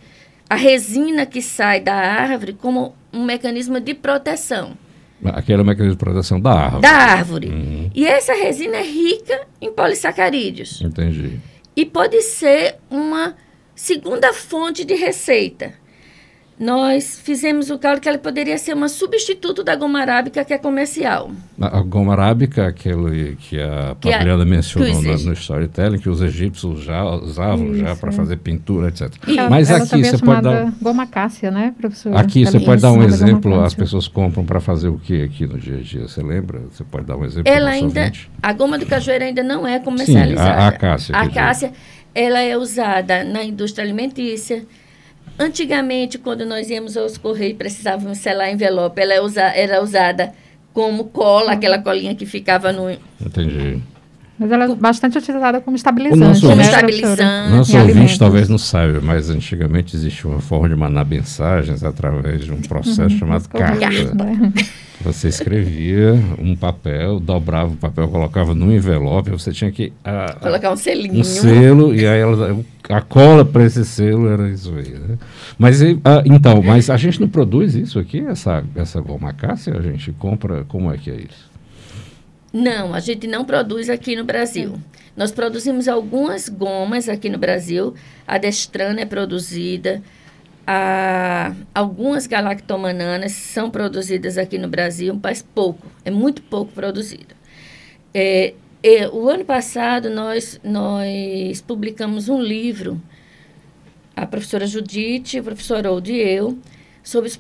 a 0.49 0.55
resina 0.55 1.27
que 1.27 1.43
sai 1.43 1.81
da 1.81 1.95
árvore 1.95 2.53
como 2.53 2.95
um 3.13 3.25
mecanismo 3.25 3.81
de 3.81 3.95
proteção. 3.95 4.77
Aquele 5.25 5.61
é 5.61 5.63
o 5.63 5.67
mecanismo 5.67 5.97
de 5.97 6.05
proteção 6.05 6.41
da 6.41 6.53
árvore. 6.53 6.83
Da 6.83 6.91
árvore. 6.91 7.49
Uhum. 7.49 7.91
E 7.95 8.07
essa 8.07 8.35
resina 8.35 8.77
é 8.77 8.83
rica 8.83 9.47
em 9.61 9.73
polissacarídeos. 9.73 10.83
Entendi. 10.83 11.41
E 11.75 11.85
pode 11.85 12.21
ser 12.23 12.77
uma 12.91 13.35
segunda 13.75 14.33
fonte 14.33 14.85
de 14.85 14.95
receita 14.95 15.73
nós 16.59 17.19
fizemos 17.19 17.69
o 17.69 17.79
cálculo 17.79 18.01
que 18.01 18.09
ela 18.09 18.19
poderia 18.19 18.57
ser 18.59 18.75
uma 18.75 18.89
substituto 18.89 19.65
da 19.65 19.75
goma 19.75 20.01
arábica 20.01 20.45
que 20.45 20.53
é 20.53 20.59
comercial. 20.59 21.31
A, 21.61 21.79
a 21.79 21.83
goma 21.83 22.13
arábica, 22.13 22.69
aquele 22.69 23.37
que 23.37 23.61
a 23.61 23.97
Fabiana 24.01 24.45
mencionou 24.45 25.03
no, 25.03 25.19
no, 25.19 25.33
storytelling, 25.33 25.99
que 25.99 26.09
os 26.09 26.23
egípcios 26.23 26.85
já 26.85 27.05
usavam 27.05 27.73
Isso, 27.73 27.81
já 27.81 27.97
para 27.97 28.11
é. 28.11 28.13
fazer 28.13 28.37
pintura, 28.37 28.89
etc. 28.89 29.11
Ela, 29.27 29.51
Mas 29.51 29.69
ela 29.69 29.83
aqui 29.83 30.05
você 30.05 30.19
pode 30.19 30.43
dar 30.43 30.73
goma 30.81 31.07
cássia, 31.07 31.51
né, 31.51 31.75
professor? 31.77 32.17
Aqui 32.17 32.45
você 32.45 32.61
pode 32.61 32.81
dar 32.81 32.93
um 32.93 33.03
exemplo. 33.03 33.61
As 33.61 33.75
pessoas 33.75 34.07
compram 34.07 34.45
para 34.45 34.61
fazer 34.61 34.89
o 34.89 34.99
que 34.99 35.23
aqui 35.23 35.47
no 35.47 35.59
dia 35.59 35.79
a 35.79 35.81
dia? 35.81 36.07
Você 36.07 36.23
lembra? 36.23 36.61
Você 36.71 36.85
pode 36.85 37.05
dar 37.05 37.17
um 37.17 37.25
exemplo? 37.25 37.53
Ela 37.53 37.71
ainda, 37.71 38.01
ouvinte? 38.01 38.31
a 38.41 38.53
goma 38.53 38.79
do 38.79 38.87
cajueiro 38.87 39.25
ainda 39.25 39.43
não 39.43 39.67
é 39.67 39.81
comercializada. 39.81 40.55
Sim, 40.55 40.61
a, 40.61 40.69
a 40.69 40.73
cássia. 40.73 41.17
A 41.17 41.29
cássia, 41.29 41.73
ela 42.15 42.41
é 42.41 42.57
usada 42.57 43.25
na 43.25 43.43
indústria 43.43 43.85
alimentícia 43.85 44.65
Antigamente, 45.39 46.19
quando 46.19 46.47
nós 46.47 46.71
íamos 46.71 46.97
aos 46.97 47.19
correios, 47.19 47.59
precisávamos 47.59 48.19
selar 48.19 48.51
envelope, 48.53 49.01
ela 49.01 49.15
é 49.15 49.63
era 49.63 49.83
usada 49.83 50.33
como 50.73 51.05
cola, 51.05 51.53
aquela 51.53 51.79
colinha 51.79 52.15
que 52.15 52.27
ficava 52.27 52.73
no. 52.73 52.91
Entendi. 53.21 53.83
Mas 54.39 54.51
ela 54.51 54.65
é 54.65 54.75
bastante 54.75 55.17
utilizada 55.17 55.61
como 55.61 55.77
estabilizante. 55.77 56.23
O 56.23 56.27
nosso 56.27 56.41
como 56.43 56.57
né, 56.57 56.63
estabilizante. 56.63 57.51
Nosso 57.51 57.79
ouvinte 57.79 58.19
talvez 58.19 58.49
não 58.49 58.59
saiba, 58.59 59.01
mas 59.01 59.31
antigamente 59.31 59.95
existia 59.95 60.29
uma 60.29 60.41
forma 60.41 60.69
de 60.69 60.75
mandar 60.75 61.05
mensagens 61.05 61.85
através 61.85 62.45
de 62.45 62.53
um 62.53 62.61
processo 62.61 63.15
uhum, 63.15 63.19
chamado 63.19 63.49
carta. 63.49 64.15
Né? 64.15 64.53
Você 65.03 65.29
escrevia 65.29 66.15
um 66.39 66.57
papel, 66.57 67.21
dobrava 67.21 67.75
o 67.75 67.77
papel, 67.77 68.09
colocava 68.09 68.55
num 68.55 68.73
envelope, 68.73 69.31
você 69.31 69.53
tinha 69.53 69.71
que. 69.71 69.93
A, 70.05 70.35
Colocar 70.41 70.73
um 70.73 70.77
selinho. 70.77 71.21
Um 71.21 71.25
selo, 71.25 71.95
e 71.95 72.07
aí 72.07 72.21
ela, 72.21 72.59
a 72.89 73.01
cola 73.01 73.45
para 73.45 73.65
esse 73.65 73.85
selo 73.85 74.29
era 74.29 74.49
isso 74.49 74.73
aí. 74.75 74.95
Né? 74.95 75.19
Mas 75.59 75.81
então, 75.81 76.63
mas 76.63 76.91
a 76.91 76.97
gente 76.97 77.21
não 77.21 77.29
produz 77.29 77.75
isso 77.75 77.99
aqui, 77.99 78.21
essa, 78.21 78.65
essa 78.75 79.01
goma 79.01 79.33
cássia? 79.33 79.77
A 79.77 79.83
gente 79.83 80.11
compra, 80.13 80.65
como 80.65 80.93
é 80.93 80.97
que 80.97 81.11
é 81.11 81.17
isso? 81.17 81.54
Não, 82.55 82.95
a 82.95 83.01
gente 83.01 83.27
não 83.27 83.45
produz 83.45 83.91
aqui 83.91 84.15
no 84.15 84.23
Brasil. 84.23 84.79
Nós 85.17 85.33
produzimos 85.33 85.89
algumas 85.89 86.49
gomas 86.49 87.09
aqui 87.09 87.29
no 87.29 87.37
Brasil. 87.37 87.95
A 88.25 88.39
destrana 88.39 89.01
é 89.01 89.05
produzida. 89.05 90.01
A, 90.65 91.53
algumas 91.75 92.29
galactomananas 92.29 93.33
são 93.33 93.69
produzidas 93.73 94.39
aqui 94.39 94.57
no 94.57 94.69
Brasil, 94.69 95.19
mas 95.21 95.43
pouco. 95.43 95.85
É 96.05 96.13
muito 96.13 96.43
pouco 96.43 96.71
produzido. 96.73 97.35
É, 98.15 98.55
é, 98.85 99.09
o 99.09 99.29
ano 99.29 99.45
passado, 99.45 100.09
nós, 100.09 100.61
nós 100.63 101.61
publicamos 101.61 102.29
um 102.29 102.41
livro, 102.41 103.03
a 104.15 104.25
professora 104.27 104.65
Judite, 104.65 105.41
o 105.41 105.43
professor 105.43 105.85
Old 105.89 106.13
e 106.13 106.21
eu, 106.21 106.57
sobre 107.05 107.29
os 107.29 107.39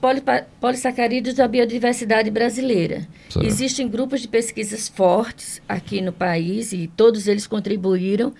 polissacarídeos 0.61 1.35
da 1.35 1.49
biodiversidade 1.49 2.30
brasileira. 2.30 3.09
Certo. 3.30 3.47
Existem 3.47 3.88
grupos 3.88 4.21
de 4.21 4.28
pesquisas 4.28 4.88
fortes 4.88 5.62
aqui 5.66 6.02
no 6.02 6.12
país 6.12 6.73
e 6.73 6.87
todos 6.94 7.26
eles 7.26 7.47
contribuíram 7.47 8.35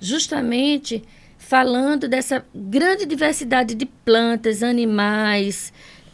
justamente 0.00 1.02
falando 1.36 2.06
dessa 2.06 2.44
grande 2.54 3.04
diversidade 3.04 3.74
de 3.74 3.86
plantas, 3.86 4.62
animais, 4.62 5.72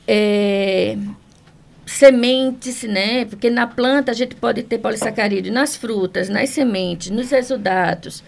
é, 0.08 0.96
sementes, 1.84 2.84
né? 2.84 3.26
Porque 3.26 3.50
na 3.50 3.66
planta 3.66 4.12
a 4.12 4.14
gente 4.14 4.34
pode 4.34 4.62
ter 4.62 4.78
polissacarídeo 4.78 5.52
nas 5.52 5.76
frutas, 5.76 6.30
nas 6.30 6.48
sementes, 6.48 7.10
nos 7.10 7.30
exudatos. 7.32 8.24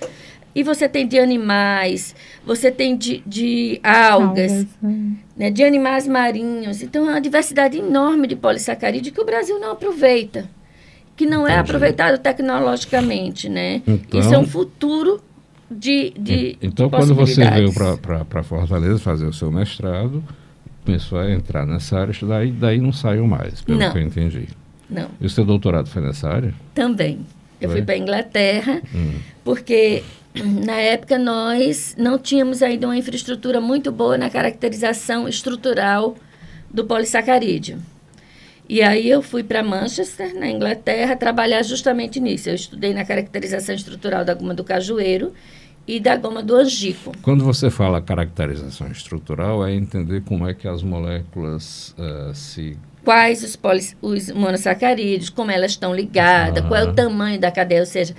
E 0.57 0.63
você 0.63 0.89
tem 0.89 1.07
de 1.07 1.19
animais, 1.19 2.17
você 2.43 2.71
tem 2.71 2.97
de, 2.97 3.23
de 3.27 3.79
algas, 3.83 4.53
algas 4.53 4.67
né? 4.81 5.17
né? 5.37 5.51
de 5.51 5.63
animais 5.63 6.09
marinhos. 6.09 6.83
Então, 6.83 7.07
é 7.07 7.11
uma 7.11 7.21
diversidade 7.21 7.77
enorme 7.77 8.27
de 8.27 8.37
polissacarídeo 8.37 9.13
que 9.13 9.21
o 9.21 9.25
Brasil 9.27 9.61
não 9.61 9.73
aproveita, 9.73 10.49
que 11.15 11.27
não 11.27 11.47
é 11.47 11.51
Entendi. 11.51 11.59
é 11.59 11.61
aproveitado 11.61 12.19
tecnologicamente, 12.23 13.51
né? 13.51 13.83
Então, 13.87 14.19
Isso 14.19 14.35
é 14.35 14.39
um 14.39 14.47
futuro 14.47 15.21
de, 15.71 16.15
de 16.19 16.57
Então, 16.63 16.89
quando 16.89 17.15
você 17.15 17.51
veio 17.51 17.71
para 17.75 18.43
Fortaleza 18.43 18.99
fazer 18.99 19.27
o 19.27 19.35
seu 19.35 19.53
mestrado, 19.53 20.25
começou 20.87 21.19
a 21.19 21.31
entrar 21.31 21.67
nessa 21.67 21.99
área, 21.99 22.15
daí, 22.23 22.51
daí 22.51 22.81
não 22.81 22.93
saiu 22.93 23.27
mais, 23.27 23.61
pelo 23.61 23.79
não. 23.79 23.93
que 23.93 23.99
eu 23.99 24.03
entendi. 24.03 24.49
Não. 24.89 25.09
E 25.21 25.27
o 25.27 25.29
seu 25.29 25.45
doutorado 25.45 25.91
foi 25.91 26.01
nessa 26.01 26.31
área? 26.31 26.55
Também. 26.75 27.27
Eu 27.61 27.69
foi? 27.69 27.79
fui 27.79 27.85
para 27.85 27.95
a 27.95 27.99
Inglaterra, 27.99 28.81
hum. 28.95 29.19
porque 29.45 30.03
na 30.45 30.79
época 30.79 31.19
nós 31.19 31.95
não 31.99 32.19
tínhamos 32.19 32.63
ainda 32.63 32.87
uma 32.87 32.97
infraestrutura 32.97 33.61
muito 33.61 33.91
boa 33.91 34.19
na 34.19 34.31
caracterização 34.31 35.29
estrutural 35.29 36.17
do 36.71 36.85
polissacarídeo. 36.85 37.79
E 38.69 38.83
aí 38.83 39.09
eu 39.09 39.23
fui 39.23 39.45
para 39.45 39.63
Manchester, 39.63 40.35
na 40.35 40.49
Inglaterra, 40.49 41.15
trabalhar 41.15 41.63
justamente 41.63 42.19
nisso. 42.19 42.49
Eu 42.49 42.55
estudei 42.55 42.93
na 42.93 43.05
caracterização 43.05 43.75
estrutural 43.75 44.25
da 44.25 44.35
goma 44.35 44.55
do 44.55 44.65
cajueiro 44.65 45.33
e 45.87 46.01
da 46.01 46.17
goma 46.17 46.43
do 46.43 46.57
angico. 46.57 47.13
Quando 47.23 47.45
você 47.45 47.71
fala 47.71 48.03
caracterização 48.03 48.89
estrutural, 48.89 49.65
é 49.65 49.73
entender 49.73 50.23
como 50.23 50.49
é 50.49 50.53
que 50.53 50.67
as 50.67 50.83
moléculas 50.83 51.95
uh, 51.97 52.35
se 52.35 52.77
quais 53.05 53.45
os, 53.45 53.55
polis, 53.55 53.97
os 54.03 54.33
monossacarídeos, 54.33 55.31
como 55.31 55.53
elas 55.53 55.71
estão 55.71 55.95
ligadas, 55.95 56.65
ah. 56.65 56.67
qual 56.67 56.81
é 56.81 56.85
o 56.85 56.93
tamanho 56.93 57.39
da 57.39 57.53
cadeia, 57.53 57.81
ou 57.81 57.87
seja... 57.87 58.15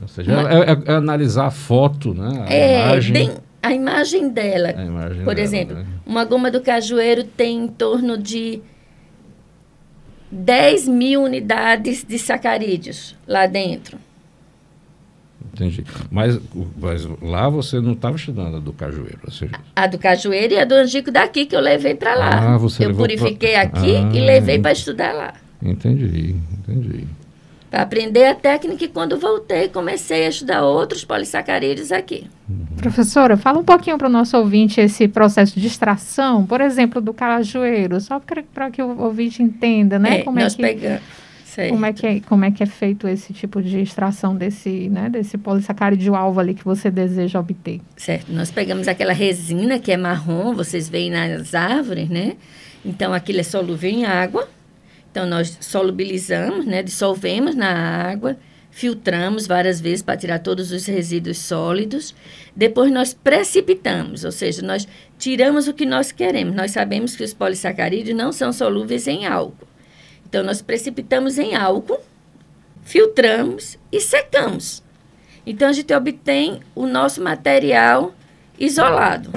Ou 0.00 0.08
seja, 0.08 0.32
é, 0.32 0.72
é, 0.72 0.92
é, 0.92 0.96
analisar 0.96 1.46
a 1.46 1.50
foto, 1.50 2.14
né? 2.14 2.44
A 2.46 2.52
é, 2.52 2.86
imagem. 2.86 3.12
Bem, 3.12 3.30
a 3.62 3.72
imagem 3.72 4.28
dela. 4.28 4.74
A 4.76 4.84
imagem 4.84 5.24
Por 5.24 5.34
dela, 5.34 5.40
exemplo, 5.40 5.76
né? 5.76 5.86
uma 6.04 6.24
goma 6.24 6.50
do 6.50 6.60
cajueiro 6.60 7.24
tem 7.24 7.64
em 7.64 7.68
torno 7.68 8.18
de 8.18 8.60
10 10.30 10.88
mil 10.88 11.22
unidades 11.22 12.04
de 12.04 12.18
sacarídeos 12.18 13.16
lá 13.26 13.46
dentro. 13.46 13.98
Entendi. 15.52 15.84
Mas, 16.10 16.38
mas 16.76 17.06
lá 17.22 17.48
você 17.48 17.80
não 17.80 17.92
estava 17.92 18.16
estudando 18.16 18.56
a 18.56 18.60
do 18.60 18.72
cajueiro? 18.72 19.30
Seja... 19.30 19.52
A 19.76 19.86
do 19.86 19.98
cajueiro 19.98 20.54
e 20.54 20.58
a 20.58 20.64
do 20.64 20.74
angico 20.74 21.12
daqui 21.12 21.46
que 21.46 21.54
eu 21.54 21.60
levei 21.60 21.94
para 21.94 22.16
lá. 22.16 22.54
Ah, 22.54 22.58
você 22.58 22.84
eu 22.84 22.94
purifiquei 22.94 23.52
pra... 23.52 23.62
aqui 23.62 23.96
ah, 23.96 24.10
e 24.12 24.20
levei 24.20 24.58
para 24.58 24.72
estudar 24.72 25.12
lá. 25.12 25.34
Entendi, 25.62 26.34
entendi. 26.52 27.06
Para 27.74 27.82
aprender 27.82 28.26
a 28.26 28.36
técnica 28.36 28.84
e 28.84 28.88
quando 28.88 29.18
voltei 29.18 29.68
comecei 29.68 30.26
a 30.26 30.28
estudar 30.28 30.62
outros 30.62 31.04
polissacarídeos 31.04 31.90
aqui. 31.90 32.24
Professora, 32.76 33.36
fala 33.36 33.58
um 33.58 33.64
pouquinho 33.64 33.98
para 33.98 34.06
o 34.06 34.10
nosso 34.10 34.36
ouvinte 34.38 34.80
esse 34.80 35.08
processo 35.08 35.58
de 35.58 35.66
extração, 35.66 36.46
por 36.46 36.60
exemplo, 36.60 37.00
do 37.00 37.12
cajueiro, 37.12 38.00
só 38.00 38.20
para 38.20 38.70
que 38.70 38.80
o 38.80 38.96
ouvinte 39.02 39.42
entenda, 39.42 39.98
né? 39.98 40.20
É, 40.20 40.22
como 40.22 40.38
é 40.38 40.48
que... 40.48 40.56
Pegamos 40.56 41.02
Certo. 41.44 41.70
Como 41.70 41.86
é, 41.86 41.92
que 41.92 42.06
é, 42.06 42.20
como 42.20 42.44
é 42.44 42.50
que 42.50 42.62
é 42.64 42.66
feito 42.66 43.06
esse 43.06 43.32
tipo 43.32 43.62
de 43.62 43.80
extração 43.80 44.34
desse, 44.34 44.88
né, 44.88 45.08
desse 45.08 45.38
polissacarídeo 45.38 46.16
alvo 46.16 46.40
ali 46.40 46.52
que 46.52 46.64
você 46.64 46.90
deseja 46.90 47.38
obter? 47.38 47.80
Certo. 47.96 48.32
Nós 48.32 48.50
pegamos 48.50 48.88
aquela 48.88 49.12
resina 49.12 49.78
que 49.78 49.92
é 49.92 49.96
marrom, 49.96 50.52
vocês 50.52 50.88
veem 50.88 51.12
nas 51.12 51.54
árvores, 51.54 52.08
né? 52.08 52.34
Então, 52.84 53.14
aquilo 53.14 53.38
é 53.38 53.44
solúvel 53.44 53.88
em 53.88 54.04
água. 54.04 54.48
Então, 55.14 55.26
nós 55.26 55.56
solubilizamos, 55.60 56.66
né? 56.66 56.82
Dissolvemos 56.82 57.54
na 57.54 57.70
água, 57.70 58.36
filtramos 58.68 59.46
várias 59.46 59.80
vezes 59.80 60.02
para 60.02 60.16
tirar 60.16 60.40
todos 60.40 60.72
os 60.72 60.86
resíduos 60.86 61.38
sólidos. 61.38 62.12
Depois, 62.56 62.90
nós 62.90 63.14
precipitamos, 63.14 64.24
ou 64.24 64.32
seja, 64.32 64.60
nós 64.60 64.88
tiramos 65.16 65.68
o 65.68 65.72
que 65.72 65.86
nós 65.86 66.10
queremos. 66.10 66.56
Nós 66.56 66.72
sabemos 66.72 67.14
que 67.14 67.22
os 67.22 67.32
polissacarídeos 67.32 68.16
não 68.16 68.32
são 68.32 68.52
solúveis 68.52 69.06
em 69.06 69.24
álcool. 69.24 69.68
Então, 70.28 70.42
nós 70.42 70.60
precipitamos 70.60 71.38
em 71.38 71.54
álcool, 71.54 72.00
filtramos 72.82 73.78
e 73.92 74.00
secamos. 74.00 74.82
Então, 75.46 75.68
a 75.68 75.72
gente 75.72 75.94
obtém 75.94 76.58
o 76.74 76.88
nosso 76.88 77.22
material 77.22 78.12
isolado. 78.58 79.30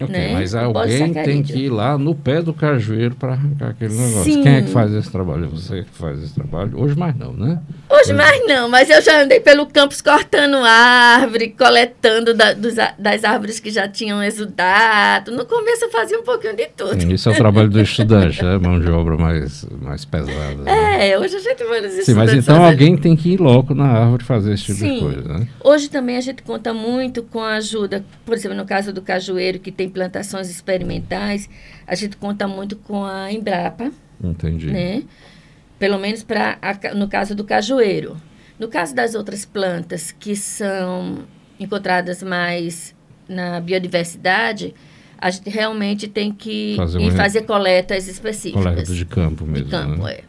Ok, 0.00 0.16
né? 0.16 0.32
mas 0.32 0.54
alguém 0.54 1.12
tem 1.12 1.42
que 1.42 1.64
ir 1.64 1.70
lá 1.70 1.98
no 1.98 2.14
pé 2.14 2.40
do 2.40 2.54
cajueiro 2.54 3.16
para 3.16 3.32
arrancar 3.32 3.70
aquele 3.70 3.94
negócio. 3.94 4.32
Sim. 4.32 4.42
Quem 4.42 4.56
é 4.56 4.62
que 4.62 4.70
faz 4.70 4.92
esse 4.94 5.10
trabalho? 5.10 5.48
Você 5.48 5.82
que 5.82 5.90
faz 5.90 6.22
esse 6.22 6.34
trabalho? 6.34 6.80
Hoje 6.80 6.96
mais 6.96 7.16
não, 7.16 7.32
né? 7.32 7.60
Hoje 7.90 8.12
mais 8.12 8.46
não, 8.46 8.68
mas 8.68 8.88
eu 8.88 9.02
já 9.02 9.22
andei 9.22 9.40
pelo 9.40 9.66
campus 9.66 10.00
cortando 10.00 10.56
árvore, 10.56 11.48
coletando 11.50 12.32
da, 12.32 12.52
dos, 12.52 12.74
das 12.98 13.24
árvores 13.24 13.58
que 13.58 13.70
já 13.70 13.88
tinham 13.88 14.22
exudado. 14.22 15.32
No 15.32 15.44
começo 15.44 15.86
eu 15.86 15.90
fazia 15.90 16.18
um 16.18 16.22
pouquinho 16.22 16.54
de 16.54 16.66
tudo. 16.76 17.12
Isso 17.12 17.28
é 17.28 17.32
o 17.32 17.36
trabalho 17.36 17.68
do 17.68 17.80
estudante, 17.80 18.44
né? 18.44 18.56
Mão 18.58 18.78
de 18.78 18.88
obra 18.90 19.16
mais, 19.16 19.66
mais 19.80 20.04
pesada. 20.04 20.54
Né? 20.56 21.10
É, 21.10 21.18
hoje 21.18 21.36
a 21.36 21.40
gente 21.40 21.64
vai 21.64 21.80
nos 21.80 21.92
Sim, 22.04 22.14
mas 22.14 22.32
então 22.32 22.64
alguém 22.64 22.96
tem 22.96 23.16
que 23.16 23.30
ir 23.30 23.40
logo 23.40 23.74
na 23.74 23.86
árvore 23.86 24.22
fazer 24.22 24.52
esse 24.52 24.64
tipo 24.64 24.78
Sim. 24.78 24.94
de 24.94 25.00
coisa, 25.00 25.38
né? 25.38 25.48
Hoje 25.62 25.88
também 25.88 26.16
a 26.16 26.20
gente 26.20 26.42
conta 26.42 26.72
muito 26.72 27.22
com 27.22 27.40
a 27.40 27.54
ajuda, 27.54 28.04
por 28.24 28.34
exemplo, 28.34 28.56
no 28.56 28.64
caso 28.64 28.92
do 28.92 29.02
cajueiro, 29.02 29.58
que 29.58 29.72
tem 29.72 29.87
implantações 29.88 30.48
experimentais, 30.48 31.48
a 31.86 31.94
gente 31.94 32.16
conta 32.16 32.46
muito 32.46 32.76
com 32.76 33.04
a 33.04 33.32
Embrapa. 33.32 33.90
Entendi. 34.22 34.68
Né? 34.68 35.02
Pelo 35.78 35.98
menos 35.98 36.22
para 36.22 36.58
no 36.94 37.08
caso 37.08 37.34
do 37.34 37.44
cajueiro. 37.44 38.16
No 38.58 38.68
caso 38.68 38.94
das 38.94 39.14
outras 39.14 39.44
plantas 39.44 40.10
que 40.10 40.34
são 40.34 41.20
encontradas 41.60 42.22
mais 42.22 42.94
na 43.28 43.60
biodiversidade, 43.60 44.74
a 45.16 45.30
gente 45.30 45.48
realmente 45.50 46.08
tem 46.08 46.32
que 46.32 46.74
fazer, 46.76 47.10
fazer 47.12 47.42
coletas 47.42 48.08
específicas. 48.08 48.64
Coletas 48.64 48.96
de 48.96 49.04
campo 49.04 49.44
mesmo. 49.44 49.66
De 49.66 49.70
campo, 49.70 50.02
né? 50.02 50.14
é. 50.14 50.24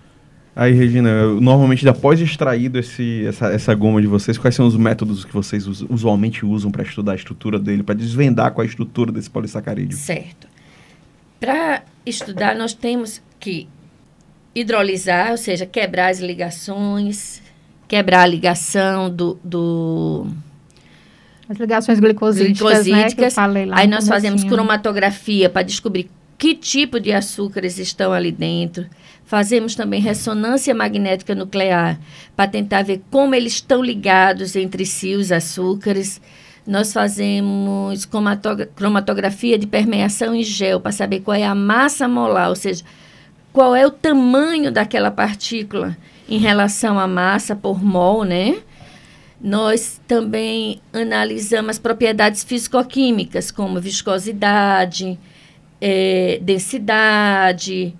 Aí, 0.56 0.74
Regina, 0.74 1.28
normalmente 1.36 1.88
após 1.88 2.20
extraído 2.20 2.80
esse, 2.80 3.26
essa, 3.26 3.48
essa 3.48 3.74
goma 3.74 4.02
de 4.02 4.08
vocês, 4.08 4.38
quais 4.38 4.56
são 4.56 4.68
os 4.68 4.76
métodos 4.76 5.24
que 5.24 5.32
vocês 5.32 5.66
usualmente 5.68 6.46
usam 6.46 6.70
para 6.70 6.84
estudar 6.84 7.14
a 7.14 7.16
estrutura 7.16 7.58
dele, 7.58 7.84
para 7.84 7.96
desvendar 7.96 8.52
qual 8.52 8.64
é 8.64 8.68
a 8.68 8.70
estrutura 8.70 9.12
desse 9.12 9.30
polissacarídeo? 9.30 9.98
Certo. 9.98 10.48
Para 11.40 11.84
estudar, 12.06 12.56
nós 12.56 12.74
temos 12.74 13.22
que 13.40 13.68
hidrolisar, 14.54 15.32
ou 15.32 15.38
seja, 15.38 15.66
quebrar 15.66 16.10
as 16.10 16.20
ligações, 16.20 17.42
quebrar 17.88 18.24
a 18.24 18.26
ligação 18.26 19.10
do, 19.10 19.40
do 19.44 20.28
as 21.50 21.58
ligações 21.58 22.00
glicosídicas, 22.00 22.86
glicosídicas. 22.86 23.36
Né, 23.36 23.68
Aí 23.72 23.88
nós 23.88 24.08
fazemos 24.08 24.44
cromatografia 24.44 25.50
para 25.50 25.64
descobrir 25.64 26.10
que 26.38 26.54
tipo 26.54 27.00
de 27.00 27.12
açúcares 27.12 27.80
estão 27.80 28.14
ali 28.14 28.32
dentro. 28.32 28.86
Fazemos 29.30 29.76
também 29.76 30.02
ressonância 30.02 30.74
magnética 30.74 31.36
nuclear 31.36 32.00
para 32.36 32.50
tentar 32.50 32.82
ver 32.82 33.04
como 33.12 33.36
eles 33.36 33.54
estão 33.54 33.80
ligados 33.84 34.56
entre 34.56 34.88
si, 34.88 35.14
os 35.14 35.32
açúcares. 35.32 36.20
Nós 36.66 36.92
fazemos 36.92 38.10
cromatografia 38.76 39.56
de 39.56 39.68
permeação 39.68 40.34
em 40.34 40.42
gel 40.42 40.82
para 40.82 40.92
saber 40.92 41.20
qual 41.20 41.38
é 41.38 41.44
a 41.46 41.54
massa 41.54 42.08
molar, 42.08 42.50
ou 42.50 42.56
seja, 42.56 42.84
qual 43.54 43.76
é 43.76 43.86
o 43.86 43.92
tamanho 43.92 44.72
daquela 44.72 45.12
partícula 45.12 45.96
em 46.28 46.40
relação 46.40 46.98
à 46.98 47.06
massa 47.06 47.56
por 47.56 47.84
mol, 47.84 48.24
né? 48.24 48.58
Nós 49.40 50.02
também 50.08 50.82
analisamos 50.92 51.70
as 51.70 51.78
propriedades 51.78 52.44
físico-químicas, 52.44 53.52
como 53.52 53.80
viscosidade, 53.80 55.20
é, 55.80 56.40
densidade, 56.42 57.96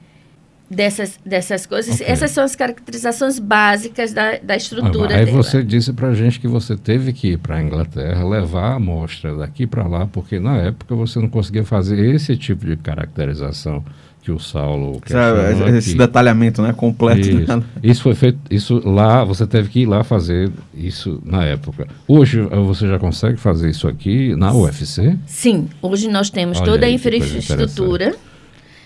dessas, 0.70 1.20
dessas 1.26 1.66
coisas. 1.66 1.96
Okay. 1.96 2.08
Essas 2.08 2.32
são 2.32 2.44
as 2.44 2.56
caracterizações 2.56 3.40
básicas 3.40 4.14
da, 4.14 4.38
da 4.38 4.56
estrutura 4.56 5.16
ah, 5.16 5.18
Aí 5.18 5.26
dela. 5.26 5.38
você 5.38 5.64
disse 5.64 5.92
para 5.92 6.10
a 6.10 6.14
gente 6.14 6.40
que 6.40 6.48
você 6.48 6.78
teve 6.78 7.12
que 7.12 7.30
ir 7.30 7.38
para 7.40 7.56
a 7.56 7.64
Inglaterra, 7.64 8.28
levar 8.28 8.74
a 8.74 8.76
amostra 8.76 9.36
daqui 9.36 9.66
para 9.66 9.88
lá, 9.88 10.06
porque 10.06 10.40
na 10.40 10.58
época 10.58 10.96
você 10.96 11.20
não 11.20 11.30
conseguia 11.30 11.66
fazer 11.66 12.14
esse 12.14 12.38
tipo 12.38 12.66
de 12.66 12.78
caracterização 12.78 13.84
que 14.22 14.32
o 14.34 14.38
Saulo 14.38 15.00
Sabe, 15.06 15.78
esse 15.78 15.96
detalhamento 15.96 16.62
né 16.62 16.74
completo 16.74 17.22
isso. 17.22 17.58
Né? 17.58 17.64
isso 17.82 18.04
foi 18.04 18.14
feito 18.14 18.38
isso 18.52 18.82
lá 18.86 19.24
você 19.24 19.48
teve 19.48 19.70
que 19.70 19.80
ir 19.80 19.86
lá 19.86 20.04
fazer 20.04 20.52
isso 20.74 21.22
na 21.26 21.46
época 21.46 21.88
hoje 22.06 22.42
você 22.68 22.86
já 22.86 23.00
consegue 23.00 23.38
fazer 23.38 23.70
isso 23.70 23.88
aqui 23.88 24.36
na 24.36 24.54
UFC 24.54 25.18
sim 25.26 25.70
hoje 25.82 26.10
nós 26.10 26.30
temos 26.30 26.58
Olha 26.58 26.66
toda 26.66 26.86
aí, 26.86 26.92
a 26.92 26.96
infraestrutura 26.96 28.14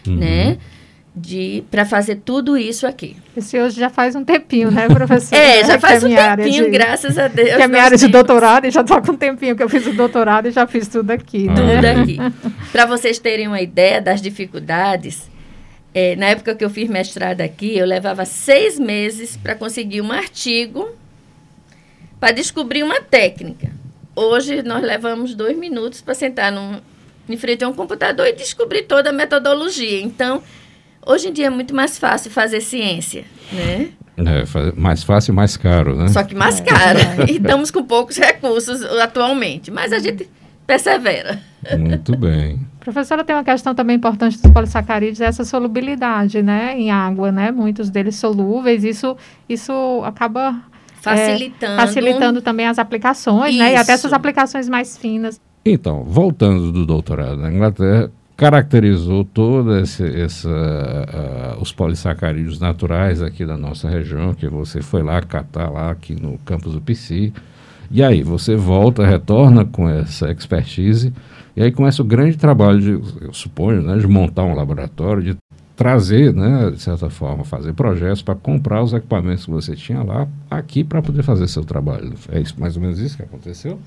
né 0.06 0.50
uhum 0.50 0.73
de 1.16 1.64
para 1.70 1.86
fazer 1.86 2.16
tudo 2.26 2.58
isso 2.58 2.88
aqui. 2.88 3.16
Esse 3.38 3.60
hoje 3.60 3.80
já 3.80 3.90
faz 3.90 4.16
um 4.16 4.24
tempinho, 4.24 4.72
né, 4.72 4.88
professor? 4.88 5.36
é, 5.38 5.64
já 5.64 5.80
faz 5.80 6.04
é 6.04 6.08
um 6.08 6.16
tempinho, 6.16 6.66
de, 6.66 6.72
graças 6.72 7.18
a 7.18 7.28
Deus. 7.28 7.56
Que 7.56 7.62
é 7.62 7.68
minha 7.68 7.84
área 7.84 7.98
de 7.98 8.08
doutorado 8.08 8.66
e 8.66 8.72
já 8.72 8.82
estou 8.82 9.02
com 9.02 9.12
um 9.12 9.18
tempinho 9.18 9.56
que 9.56 9.62
eu 9.62 9.70
fiz 9.70 9.86
o 9.86 9.94
doutorado 9.94 10.48
e 10.48 10.52
já 10.52 10.66
fiz 10.66 10.88
tudo 10.88 11.12
aqui. 11.12 11.48
Tudo 11.48 11.62
né? 11.62 11.92
aqui. 12.02 12.18
Para 12.72 12.86
vocês 12.86 13.20
terem 13.20 13.48
uma 13.48 13.62
ideia 13.62 14.02
das 14.02 14.22
dificuldades, 14.22 15.32
É, 15.96 16.16
na 16.16 16.26
época 16.26 16.56
que 16.56 16.66
eu 16.66 16.72
fiz 16.72 16.90
mestrado 16.90 17.42
aqui, 17.42 17.78
eu 17.78 17.86
levava 17.86 18.26
seis 18.26 18.80
meses 18.80 19.38
para 19.38 19.54
conseguir 19.54 20.02
um 20.02 20.12
artigo 20.12 20.90
para 22.20 22.32
descobrir 22.32 22.82
uma 22.82 23.00
técnica. 23.00 23.70
Hoje 24.16 24.64
nós 24.64 24.82
levamos 24.82 25.36
dois 25.36 25.56
minutos 25.56 26.02
para 26.02 26.16
sentar 26.16 26.52
num, 26.52 26.80
em 27.30 27.38
frente 27.38 27.64
a 27.64 27.68
um 27.68 27.74
computador 27.74 28.26
e 28.26 28.34
descobrir 28.34 28.84
toda 28.84 29.12
a 29.12 29.14
metodologia. 29.14 30.02
Então, 30.02 30.42
hoje 31.06 31.30
em 31.30 31.34
dia 31.34 31.48
é 31.48 31.50
muito 31.50 31.76
mais 31.76 31.98
fácil 31.98 32.32
fazer 32.32 32.62
ciência, 32.62 33.26
né? 33.52 33.90
É, 34.16 34.80
mais 34.80 35.04
fácil 35.04 35.32
e 35.32 35.36
mais 35.36 35.58
caro, 35.58 35.96
né? 35.96 36.08
Só 36.10 36.24
que 36.24 36.36
mais 36.36 36.60
é. 36.60 36.64
caro. 36.64 37.00
e 37.28 37.38
estamos 37.38 37.72
com 37.72 37.84
poucos 37.84 38.18
recursos 38.18 38.84
atualmente. 38.84 39.72
Mas 39.72 39.92
a 39.92 40.00
gente 40.00 40.30
persevera. 40.68 41.40
Muito 41.78 42.16
bem. 42.18 42.60
Professora, 42.80 43.24
tem 43.24 43.36
uma 43.36 43.44
questão 43.44 43.74
também 43.74 43.96
importante 43.96 44.40
dos 44.40 44.52
polissacarídeos, 44.52 45.22
é 45.22 45.26
essa 45.26 45.46
solubilidade, 45.46 46.42
né, 46.42 46.78
em 46.78 46.92
água, 46.92 47.32
né? 47.32 47.52
Muitos 47.52 47.90
deles 47.90 48.18
solúveis, 48.18 48.84
isso, 48.84 49.16
isso 49.48 50.02
acaba 50.04 50.62
facilitando, 51.02 51.74
é, 51.74 51.78
facilitando 51.78 52.42
também 52.42 52.68
as 52.68 52.78
aplicações, 52.78 53.52
isso. 53.52 53.64
né? 53.64 53.74
E 53.74 53.76
até 53.76 53.94
essas 53.94 54.12
aplicações 54.12 54.68
mais 54.68 54.98
finas. 54.98 55.40
Então, 55.66 56.04
voltando 56.04 56.74
do 56.74 56.86
doutorado 56.86 57.38
na 57.38 57.50
Inglaterra, 57.50 58.12
caracterizou 58.36 59.24
toda 59.24 59.82
esse, 59.82 60.04
essa, 60.20 60.50
uh, 60.50 61.62
os 61.62 61.72
polissacarídeos 61.72 62.60
naturais 62.60 63.22
aqui 63.22 63.46
da 63.46 63.58
nossa 63.58 63.90
região, 63.90 64.34
que 64.34 64.48
você 64.48 64.82
foi 64.82 65.04
lá 65.04 65.22
catar 65.22 65.70
lá 65.70 65.92
aqui 65.92 66.20
no 66.20 66.38
campus 66.40 66.74
do 66.74 66.82
PC. 66.82 67.32
E 67.92 68.02
aí, 68.02 68.24
você 68.24 68.56
volta, 68.56 69.06
retorna 69.06 69.66
com 69.66 69.88
essa 69.88 70.32
expertise 70.32 71.14
e 71.56 71.62
aí 71.62 71.72
começa 71.72 72.02
o 72.02 72.06
grande 72.06 72.36
trabalho, 72.36 72.80
de, 72.80 73.26
eu 73.26 73.34
suponho, 73.34 73.82
né, 73.84 73.98
de 73.98 74.08
montar 74.08 74.44
um 74.44 74.56
laboratório, 74.56 75.22
de 75.22 75.38
trazer, 75.76 76.34
né, 76.34 76.72
de 76.72 76.82
certa 76.82 77.10
forma, 77.10 77.44
fazer 77.44 77.74
projetos 77.74 78.24
para 78.24 78.34
comprar 78.34 78.82
os 78.82 78.94
equipamentos 78.94 79.46
que 79.46 79.52
você 79.52 79.76
tinha 79.76 80.02
lá 80.02 80.28
aqui 80.50 80.84
para 80.84 81.02
poder 81.02 81.22
fazer 81.22 81.48
seu 81.48 81.64
trabalho. 81.64 82.14
É 82.32 82.40
isso, 82.40 82.56
mais 82.58 82.76
ou 82.76 82.82
menos 82.82 83.00
isso 83.00 83.18
que 83.18 83.24
aconteceu? 83.24 83.80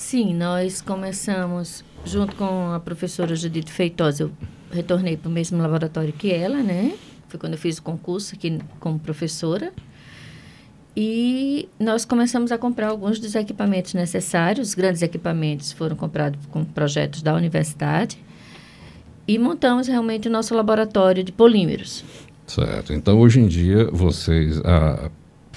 Sim, 0.00 0.34
nós 0.34 0.80
começamos 0.80 1.84
junto 2.06 2.34
com 2.34 2.72
a 2.72 2.80
professora 2.80 3.36
Judith 3.36 3.68
Feitosa. 3.68 4.24
Eu 4.24 4.32
retornei 4.72 5.14
para 5.14 5.28
o 5.28 5.30
mesmo 5.30 5.60
laboratório 5.60 6.10
que 6.10 6.32
ela, 6.32 6.62
né? 6.62 6.94
Foi 7.28 7.38
quando 7.38 7.52
eu 7.52 7.58
fiz 7.58 7.76
o 7.76 7.82
concurso 7.82 8.34
aqui 8.34 8.58
como 8.80 8.98
professora. 8.98 9.70
E 10.96 11.68
nós 11.78 12.06
começamos 12.06 12.50
a 12.50 12.56
comprar 12.56 12.88
alguns 12.88 13.20
dos 13.20 13.34
equipamentos 13.34 13.92
necessários. 13.92 14.68
Os 14.68 14.74
grandes 14.74 15.02
equipamentos 15.02 15.70
foram 15.70 15.94
comprados 15.94 16.40
com 16.46 16.64
projetos 16.64 17.20
da 17.20 17.34
universidade. 17.34 18.18
E 19.28 19.38
montamos 19.38 19.86
realmente 19.86 20.28
o 20.28 20.30
nosso 20.30 20.54
laboratório 20.54 21.22
de 21.22 21.30
polímeros. 21.30 22.02
Certo. 22.46 22.94
Então, 22.94 23.20
hoje 23.20 23.38
em 23.38 23.46
dia, 23.46 23.84
vocês, 23.92 24.62
ah, 24.64 25.10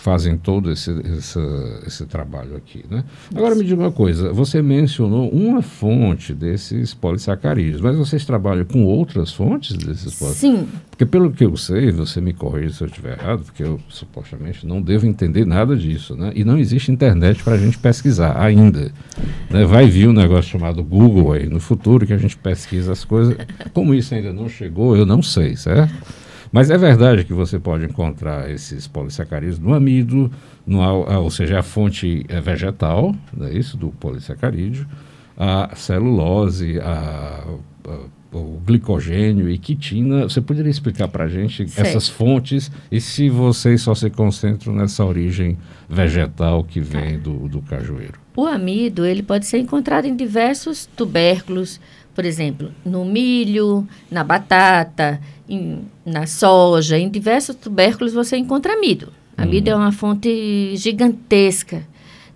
fazem 0.04 0.38
todo 0.38 0.70
esse, 0.70 0.92
esse, 1.18 1.40
esse 1.88 2.06
trabalho 2.06 2.58
aqui. 2.58 2.84
Né? 2.92 3.06
Agora 3.34 3.56
me 3.56 3.64
diga 3.64 3.82
uma 3.82 3.92
coisa, 3.92 4.34
você 4.34 4.62
mencionou 4.62 5.30
uma 5.30 5.62
fonte 5.62 6.34
desses 6.34 6.94
polissacarídeos, 6.94 7.80
mas 7.80 7.96
vocês 7.96 8.26
trabalham 8.26 8.66
com 8.66 8.84
outras 8.84 9.32
fontes 9.32 9.78
desses 9.78 10.14
polissacarídeos? 10.20 10.68
Sim. 10.68 10.68
Porque 10.90 11.06
pelo 11.06 11.32
que 11.32 11.46
eu 11.46 11.56
sei, 11.56 11.90
você 11.90 12.20
me 12.20 12.34
corrija 12.34 12.74
se 12.74 12.84
eu 12.84 12.88
estiver 12.88 13.18
errado, 13.18 13.46
porque 13.46 13.64
eu 13.64 13.80
supostamente 13.88 14.68
não 14.68 14.82
devo 14.82 15.06
entender 15.06 15.46
nada 15.46 15.74
disso, 15.74 16.18
né? 16.18 16.34
E 16.36 16.44
não 16.44 16.58
existe 16.58 16.92
internet 16.92 17.42
para 17.42 17.54
a 17.54 17.58
gente 17.58 17.78
pesquisar 17.78 18.38
ainda. 18.38 18.92
Né? 19.50 19.64
Vai 19.64 19.88
vir 19.88 20.10
um 20.10 20.14
negócio 20.14 20.52
chamado 20.52 20.84
Google 20.84 21.32
aí 21.32 21.48
no 21.48 21.62
futuro 21.62 22.06
que 22.06 22.12
a 22.12 22.18
gente 22.18 22.36
pesquisa 22.36 22.92
as 22.92 23.06
coisas. 23.06 23.38
Como 23.74 23.94
isso 23.94 24.14
ainda 24.14 24.34
não 24.34 24.50
chegou, 24.50 24.98
eu 24.98 25.06
não 25.06 25.22
sei, 25.22 25.56
certo? 25.56 26.23
Mas 26.54 26.70
é 26.70 26.78
verdade 26.78 27.24
que 27.24 27.34
você 27.34 27.58
pode 27.58 27.84
encontrar 27.84 28.48
esses 28.48 28.88
polissacarídeos 28.88 29.58
no 29.58 29.74
amido, 29.74 30.32
no, 30.68 30.82
ou 31.20 31.32
seja, 31.32 31.58
a 31.58 31.64
fonte 31.64 32.24
é 32.30 32.40
vegetal, 32.40 33.16
é 33.42 33.58
isso, 33.58 33.76
do 33.76 33.90
polissacarídeo, 33.90 34.86
a 35.36 35.72
celulose, 35.76 36.80
a, 36.80 37.44
a 37.88 38.24
o 38.34 38.60
glicogênio 38.66 39.50
e 39.50 39.58
quitina. 39.58 40.24
Você 40.24 40.42
poderia 40.42 40.70
explicar 40.70 41.08
para 41.08 41.26
a 41.26 41.28
gente 41.28 41.68
certo. 41.70 41.88
essas 41.88 42.10
fontes 42.10 42.72
e 42.92 43.00
se 43.00 43.30
vocês 43.30 43.82
só 43.82 43.94
se 43.94 44.10
concentram 44.10 44.74
nessa 44.74 45.06
origem 45.06 45.58
vegetal 45.90 46.64
que 46.64 46.80
vem 46.80 47.20
do, 47.20 47.48
do 47.48 47.62
cajueiro? 47.62 48.20
O 48.36 48.46
amido 48.46 49.06
ele 49.06 49.22
pode 49.22 49.46
ser 49.46 49.60
encontrado 49.60 50.06
em 50.06 50.16
diversos 50.16 50.88
tubérculos, 50.88 51.80
por 52.14 52.26
exemplo, 52.26 52.72
no 52.86 53.04
milho, 53.06 53.88
na 54.10 54.24
batata, 54.24 55.20
em, 55.48 55.84
na 56.06 56.26
soja, 56.26 56.98
em 56.98 57.10
diversos 57.10 57.56
tubérculos 57.56 58.14
você 58.14 58.38
encontra 58.38 58.74
amido. 58.74 59.12
Amido 59.36 59.72
uhum. 59.72 59.78
é 59.78 59.80
uma 59.80 59.92
fonte 59.92 60.76
gigantesca 60.76 61.86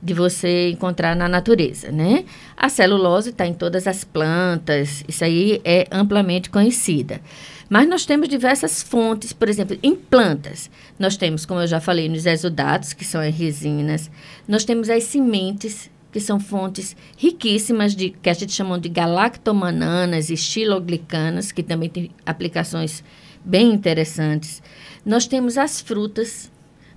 de 0.02 0.14
você 0.14 0.70
encontrar 0.70 1.16
na 1.16 1.28
natureza, 1.28 1.92
né? 1.92 2.26
A 2.56 2.70
celulose 2.70 3.32
está 3.32 3.46
em 3.46 3.54
todas 3.54 3.88
as 3.88 4.04
plantas, 4.04 5.04
isso 5.08 5.24
aí 5.24 5.62
é 5.64 5.88
amplamente 5.92 6.50
conhecida. 6.50 7.22
Mas 7.70 7.88
nós 7.90 8.06
temos 8.06 8.30
diversas 8.30 8.82
fontes, 8.82 9.34
por 9.34 9.50
exemplo, 9.50 9.78
em 9.84 9.96
plantas. 9.96 10.70
Nós 10.98 11.18
temos, 11.18 11.46
como 11.46 11.60
eu 11.60 11.68
já 11.68 11.82
falei, 11.82 12.08
nos 12.08 12.26
exudatos, 12.26 12.94
que 12.94 13.04
são 13.04 13.20
as 13.20 13.36
resinas. 13.36 14.10
Nós 14.48 14.64
temos 14.64 14.90
as 14.90 15.04
sementes, 15.04 15.90
que 16.18 16.24
são 16.24 16.40
fontes 16.40 16.96
riquíssimas 17.16 17.96
de 17.96 18.10
que 18.10 18.28
a 18.28 18.34
gente 18.34 18.52
chama 18.52 18.80
de 18.80 18.90
galactomananas 18.90 20.32
e 20.32 20.36
xiloglicanas, 20.36 21.52
que 21.52 21.62
também 21.62 21.90
tem 21.90 22.10
aplicações 22.26 23.04
bem 23.46 23.72
interessantes. 23.72 24.64
Nós 25.06 25.28
temos 25.28 25.60
as 25.60 25.80
frutas, 25.80 26.52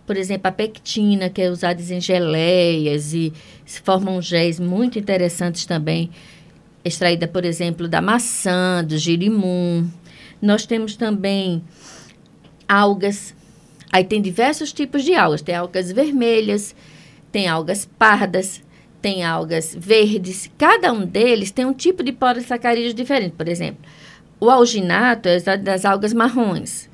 por 0.06 0.16
exemplo, 0.16 0.48
a 0.48 0.52
pectina, 0.52 1.28
que 1.28 1.42
é 1.42 1.50
usada 1.50 1.82
em 1.82 2.00
geleias 2.00 3.12
e 3.12 3.30
formam 3.84 4.22
géis 4.22 4.58
muito 4.58 4.98
interessantes 4.98 5.66
também, 5.66 6.08
extraída, 6.82 7.28
por 7.28 7.44
exemplo, 7.44 7.86
da 7.86 8.00
maçã, 8.00 8.82
do 8.82 8.96
girimum. 8.96 9.86
Nós 10.40 10.64
temos 10.64 10.96
também 10.96 11.62
algas. 12.66 13.34
Aí 13.92 14.02
tem 14.02 14.22
diversos 14.22 14.72
tipos 14.72 15.04
de 15.04 15.14
algas. 15.14 15.42
Tem 15.42 15.54
algas 15.54 15.92
vermelhas, 15.92 16.74
tem 17.30 17.48
algas 17.48 17.84
pardas, 17.98 18.62
tem 19.00 19.24
algas 19.24 19.74
verdes. 19.78 20.50
Cada 20.58 20.92
um 20.92 21.04
deles 21.04 21.50
tem 21.50 21.64
um 21.64 21.72
tipo 21.72 22.02
de 22.02 22.12
polissacarídeos 22.12 22.94
diferente. 22.94 23.34
Por 23.36 23.48
exemplo, 23.48 23.84
o 24.38 24.48
alginato 24.50 25.28
é 25.28 25.56
das 25.56 25.84
algas 25.84 26.12
marrons. 26.12 26.88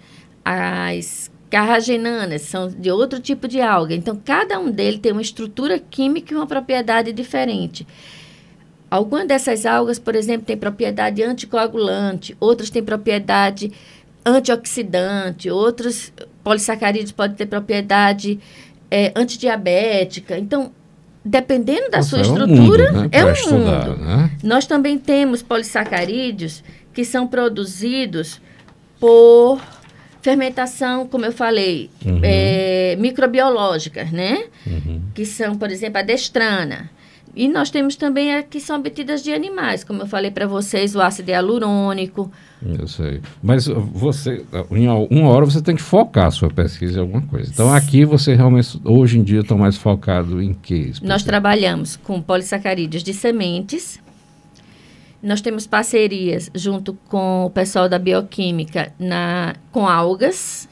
As 0.44 1.30
carragenanas 1.50 2.42
são 2.42 2.68
de 2.68 2.90
outro 2.90 3.20
tipo 3.20 3.46
de 3.46 3.60
alga. 3.60 3.94
Então, 3.94 4.20
cada 4.24 4.58
um 4.58 4.70
deles 4.70 5.00
tem 5.00 5.12
uma 5.12 5.22
estrutura 5.22 5.78
química 5.78 6.32
e 6.32 6.36
uma 6.36 6.46
propriedade 6.46 7.12
diferente. 7.12 7.86
Algumas 8.90 9.26
dessas 9.26 9.66
algas, 9.66 9.98
por 9.98 10.14
exemplo, 10.14 10.46
têm 10.46 10.56
propriedade 10.56 11.22
anticoagulante, 11.22 12.36
outras 12.38 12.70
têm 12.70 12.82
propriedade 12.82 13.72
antioxidante, 14.24 15.50
outros 15.50 16.12
polissacarídeos 16.42 17.12
podem 17.12 17.36
ter 17.36 17.46
propriedade 17.46 18.38
é, 18.90 19.12
antidiabética. 19.14 20.38
Então, 20.38 20.72
dependendo 21.26 21.90
da 21.90 21.98
Nossa, 21.98 22.10
sua 22.10 22.18
é 22.20 22.22
estrutura, 22.22 22.90
um 22.90 22.94
mundo, 22.94 23.02
né, 23.02 23.08
é 23.10 23.24
um 23.24 23.32
estudar, 23.32 23.88
mundo. 23.88 23.96
Né? 24.00 24.30
Nós 24.44 24.64
também 24.64 24.96
temos 24.96 25.42
polissacarídeos 25.42 26.62
que 26.94 27.04
são 27.04 27.26
produzidos 27.26 28.40
por 29.00 29.60
fermentação, 30.22 31.06
como 31.06 31.24
eu 31.24 31.32
falei, 31.32 31.90
uhum. 32.04 32.20
é, 32.22 32.96
microbiológicas, 32.98 34.10
né? 34.10 34.44
Uhum. 34.66 35.02
Que 35.14 35.24
são, 35.24 35.56
por 35.56 35.70
exemplo, 35.70 35.98
a 35.98 36.02
destrana. 36.02 36.90
E 37.36 37.48
nós 37.48 37.68
temos 37.68 37.96
também 37.96 38.34
a 38.34 38.42
que 38.42 38.58
são 38.58 38.78
obtidas 38.78 39.22
de 39.22 39.30
animais, 39.30 39.84
como 39.84 40.00
eu 40.00 40.06
falei 40.06 40.30
para 40.30 40.46
vocês, 40.46 40.96
o 40.96 41.02
ácido 41.02 41.30
hialurônico. 41.30 42.32
Eu 42.64 42.88
sei. 42.88 43.20
Mas 43.42 43.66
você, 43.66 44.42
em 44.70 44.88
uma 44.88 45.28
hora 45.28 45.44
você 45.44 45.60
tem 45.60 45.76
que 45.76 45.82
focar 45.82 46.28
a 46.28 46.30
sua 46.30 46.48
pesquisa 46.48 46.98
em 46.98 47.02
alguma 47.02 47.20
coisa. 47.20 47.50
Então 47.52 47.70
aqui 47.70 48.06
você 48.06 48.34
realmente, 48.34 48.80
hoje 48.82 49.18
em 49.18 49.22
dia, 49.22 49.40
está 49.40 49.54
mais 49.54 49.76
focado 49.76 50.40
em 50.40 50.54
quê? 50.54 50.92
Nós 51.02 51.22
trabalhamos 51.22 51.96
com 51.96 52.22
polissacarídeos 52.22 53.02
de 53.02 53.12
sementes. 53.12 54.00
Nós 55.22 55.42
temos 55.42 55.66
parcerias 55.66 56.50
junto 56.54 56.94
com 57.06 57.44
o 57.44 57.50
pessoal 57.50 57.86
da 57.86 57.98
bioquímica 57.98 58.94
na, 58.98 59.56
com 59.70 59.86
algas. 59.86 60.66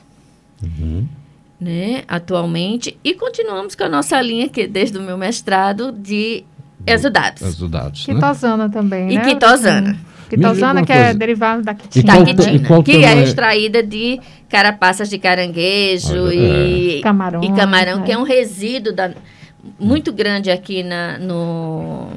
Uhum 0.63 1.07
né, 1.61 2.05
atualmente, 2.07 2.99
e 3.03 3.15
continuamos 3.15 3.75
com 3.75 3.85
a 3.85 3.89
nossa 3.89 4.21
linha, 4.21 4.51
que 4.51 4.67
desde 4.67 4.99
o 4.99 5.01
meu 5.01 5.17
mestrado, 5.17 5.91
de 5.93 6.45
exudados. 6.87 7.43
Exudados, 7.43 8.07
né? 8.07 8.15
Quitosana 8.15 8.69
também, 8.69 9.07
né? 9.07 9.15
E 9.15 9.21
quitosana. 9.21 9.97
Quitosana, 10.29 10.85
que 10.85 10.93
é 10.93 11.15
derivado 11.15 11.63
da 11.63 11.75
quitina. 11.75 12.19
Da 12.19 12.25
quitina, 12.25 12.83
que 12.83 13.05
é 13.05 13.23
extraída 13.23 13.83
de 13.83 14.21
carapaças 14.49 15.11
de 15.11 15.19
caranguejo 15.19 16.25
Olha, 16.25 16.35
e, 16.35 16.99
é. 16.99 17.03
camarão, 17.03 17.43
e 17.43 17.53
camarão, 17.53 18.01
é. 18.01 18.03
que 18.03 18.13
é 18.13 18.19
um 18.19 18.23
resíduo 18.23 18.93
da, 18.93 19.11
muito 19.79 20.13
grande 20.13 20.51
aqui 20.51 20.83
na, 20.83 21.19
no, 21.19 22.09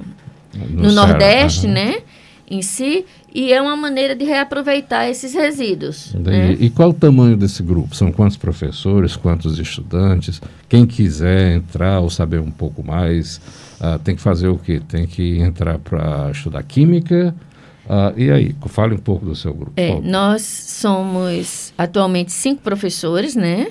no, 0.53 0.84
no 0.84 0.91
Nordeste, 0.91 1.67
né? 1.67 2.01
Em 2.49 2.62
si. 2.62 3.06
e 3.34 3.51
é 3.51 3.62
uma 3.62 3.75
maneira 3.75 4.15
de 4.15 4.23
reaproveitar 4.23 5.10
esses 5.10 5.34
resíduos. 5.34 6.13
Né? 6.13 6.56
E 6.60 6.69
qual 6.69 6.91
o 6.91 6.93
tamanho 6.93 7.36
desse 7.36 7.62
grupo? 7.62 7.93
São 7.93 8.10
quantos 8.10 8.38
professores, 8.38 9.17
quantos 9.17 9.60
estudantes? 9.60 10.41
Quem 10.69 10.86
quiser 10.86 11.58
entrar 11.58 11.99
ou 11.99 12.10
saber 12.10 12.39
um 12.39 12.49
pouco 12.49 12.82
mais, 12.82 13.41
uh, 13.80 14.00
tem 14.00 14.16
que 14.16 14.22
fazer 14.22 14.48
o 14.48 14.58
quê? 14.58 14.82
Tem 14.88 15.06
que 15.06 15.40
entrar 15.40 15.80
para 15.80 16.32
estudar 16.32 16.63
química? 16.63 17.34
Uh, 17.86 18.20
e 18.20 18.32
aí, 18.32 18.56
fale 18.68 18.96
um 18.96 19.00
pouco 19.00 19.26
do 19.26 19.36
seu 19.36 19.54
grupo. 19.54 19.74
É, 19.78 20.00
nós 20.02 20.42
somos 20.42 21.74
atualmente 21.78 22.32
cinco 22.32 22.62
professores, 22.62 23.36
né? 23.36 23.68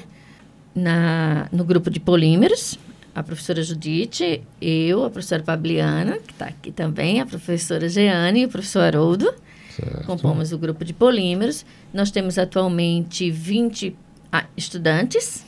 Na, 0.75 1.49
no 1.53 1.65
grupo 1.65 1.91
de 1.91 1.99
polímeros 1.99 2.79
a 3.17 3.23
professora 3.23 3.63
Judite, 3.63 4.43
eu, 4.61 5.03
a 5.03 5.09
professora 5.09 5.43
Fabiana, 5.43 6.19
que 6.19 6.33
está 6.33 6.45
aqui 6.45 6.71
também, 6.71 7.19
a 7.19 7.25
professora 7.25 7.89
Jeane 7.89 8.43
e 8.43 8.45
o 8.45 8.49
professor 8.51 8.83
Haroldo. 8.83 9.33
Certo. 9.71 10.05
Compomos 10.05 10.53
o 10.53 10.59
grupo 10.59 10.85
de 10.85 10.93
polímeros. 10.93 11.65
Nós 11.95 12.11
temos 12.11 12.37
atualmente 12.37 13.31
20 13.31 13.97
ah, 14.31 14.45
estudantes, 14.55 15.47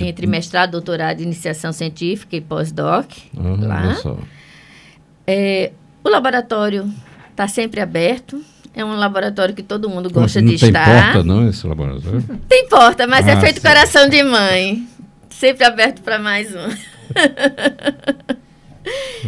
entre 0.00 0.26
mestrado, 0.26 0.72
doutorado, 0.72 1.20
iniciação 1.20 1.72
científica 1.72 2.36
e 2.36 2.40
pós-doc. 2.40 3.10
Ah, 3.36 3.56
lá. 3.58 4.16
É, 5.26 5.72
o 6.02 6.08
laboratório 6.08 6.92
está 7.30 7.48
sempre 7.48 7.80
aberto. 7.80 8.42
É 8.74 8.84
um 8.84 8.96
laboratório 8.96 9.54
que 9.54 9.62
todo 9.62 9.88
mundo 9.88 10.10
gosta 10.10 10.42
de 10.42 10.54
estar. 10.54 10.84
Tem 10.84 11.02
porta, 11.02 11.22
não, 11.22 11.48
esse 11.48 11.66
laboratório? 11.66 12.22
Tem 12.48 12.68
porta, 12.68 13.06
mas 13.06 13.26
é 13.26 13.32
ah, 13.32 13.34
é 13.34 13.40
feito 13.40 13.60
sim. 13.60 13.66
coração 13.66 14.08
de 14.08 14.22
mãe. 14.22 14.88
Sempre 15.30 15.64
aberto 15.64 16.02
para 16.02 16.18
mais 16.18 16.52
um. 16.54 16.68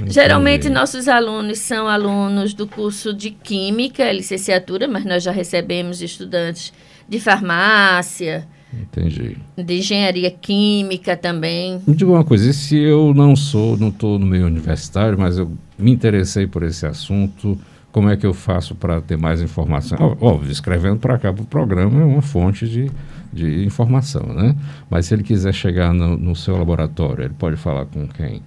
Geralmente 0.06 0.68
nossos 0.68 1.08
alunos 1.08 1.58
são 1.60 1.88
alunos 1.88 2.52
do 2.54 2.66
curso 2.66 3.14
de 3.14 3.30
Química, 3.30 4.10
licenciatura, 4.12 4.86
mas 4.86 5.04
nós 5.04 5.22
já 5.22 5.30
recebemos 5.30 6.02
estudantes 6.02 6.72
de 7.08 7.20
farmácia. 7.20 8.46
Entendi. 8.80 9.36
De 9.56 9.78
engenharia 9.78 10.30
química 10.30 11.16
também. 11.16 11.80
Me 11.86 11.94
diga 11.94 12.10
uma 12.10 12.24
coisa, 12.24 12.50
e 12.50 12.54
se 12.54 12.76
eu 12.76 13.12
não 13.14 13.34
sou, 13.34 13.76
não 13.76 13.88
estou 13.88 14.18
no 14.18 14.26
meio 14.26 14.46
universitário, 14.46 15.18
mas 15.18 15.38
eu 15.38 15.50
me 15.78 15.90
interessei 15.90 16.46
por 16.46 16.62
esse 16.62 16.86
assunto, 16.86 17.58
como 17.92 18.10
é 18.10 18.16
que 18.16 18.26
eu 18.26 18.34
faço 18.34 18.74
para 18.74 19.00
ter 19.00 19.16
mais 19.16 19.40
informação? 19.40 20.16
Óbvio, 20.20 20.50
escrevendo 20.52 20.98
para 20.98 21.18
cá 21.18 21.32
para 21.32 21.42
o 21.42 21.46
programa 21.46 22.02
é 22.02 22.04
uma 22.04 22.20
fonte 22.20 22.68
de, 22.68 22.90
de 23.32 23.64
informação, 23.64 24.22
né? 24.34 24.54
Mas 24.90 25.06
se 25.06 25.14
ele 25.14 25.22
quiser 25.22 25.54
chegar 25.54 25.94
no, 25.94 26.16
no 26.16 26.36
seu 26.36 26.58
laboratório, 26.58 27.24
ele 27.24 27.34
pode 27.38 27.56
falar 27.56 27.86
com 27.86 28.06
quem? 28.06 28.42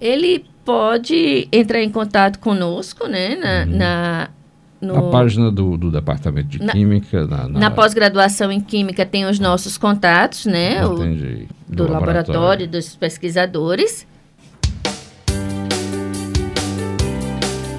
Ele 0.00 0.44
pode 0.66 1.48
entrar 1.50 1.82
em 1.82 1.88
contato 1.88 2.38
conosco, 2.38 3.06
né? 3.06 3.36
Na, 3.36 3.64
uhum. 3.64 3.78
na, 3.78 4.30
no, 4.80 4.94
na 4.94 5.02
página 5.10 5.50
do, 5.50 5.76
do 5.76 5.90
Departamento 5.90 6.48
de 6.48 6.62
na, 6.62 6.72
Química. 6.72 7.26
Na, 7.26 7.48
na... 7.48 7.58
na 7.58 7.70
pós-graduação 7.70 8.50
em 8.52 8.60
Química 8.60 9.04
tem 9.04 9.26
os 9.26 9.38
nossos 9.38 9.76
contatos, 9.76 10.46
né? 10.46 10.84
Entendi. 10.84 11.48
O, 11.68 11.70
do, 11.70 11.76
do 11.76 11.92
laboratório. 11.92 12.32
laboratório, 12.32 12.68
dos 12.68 12.94
pesquisadores. 12.94 14.06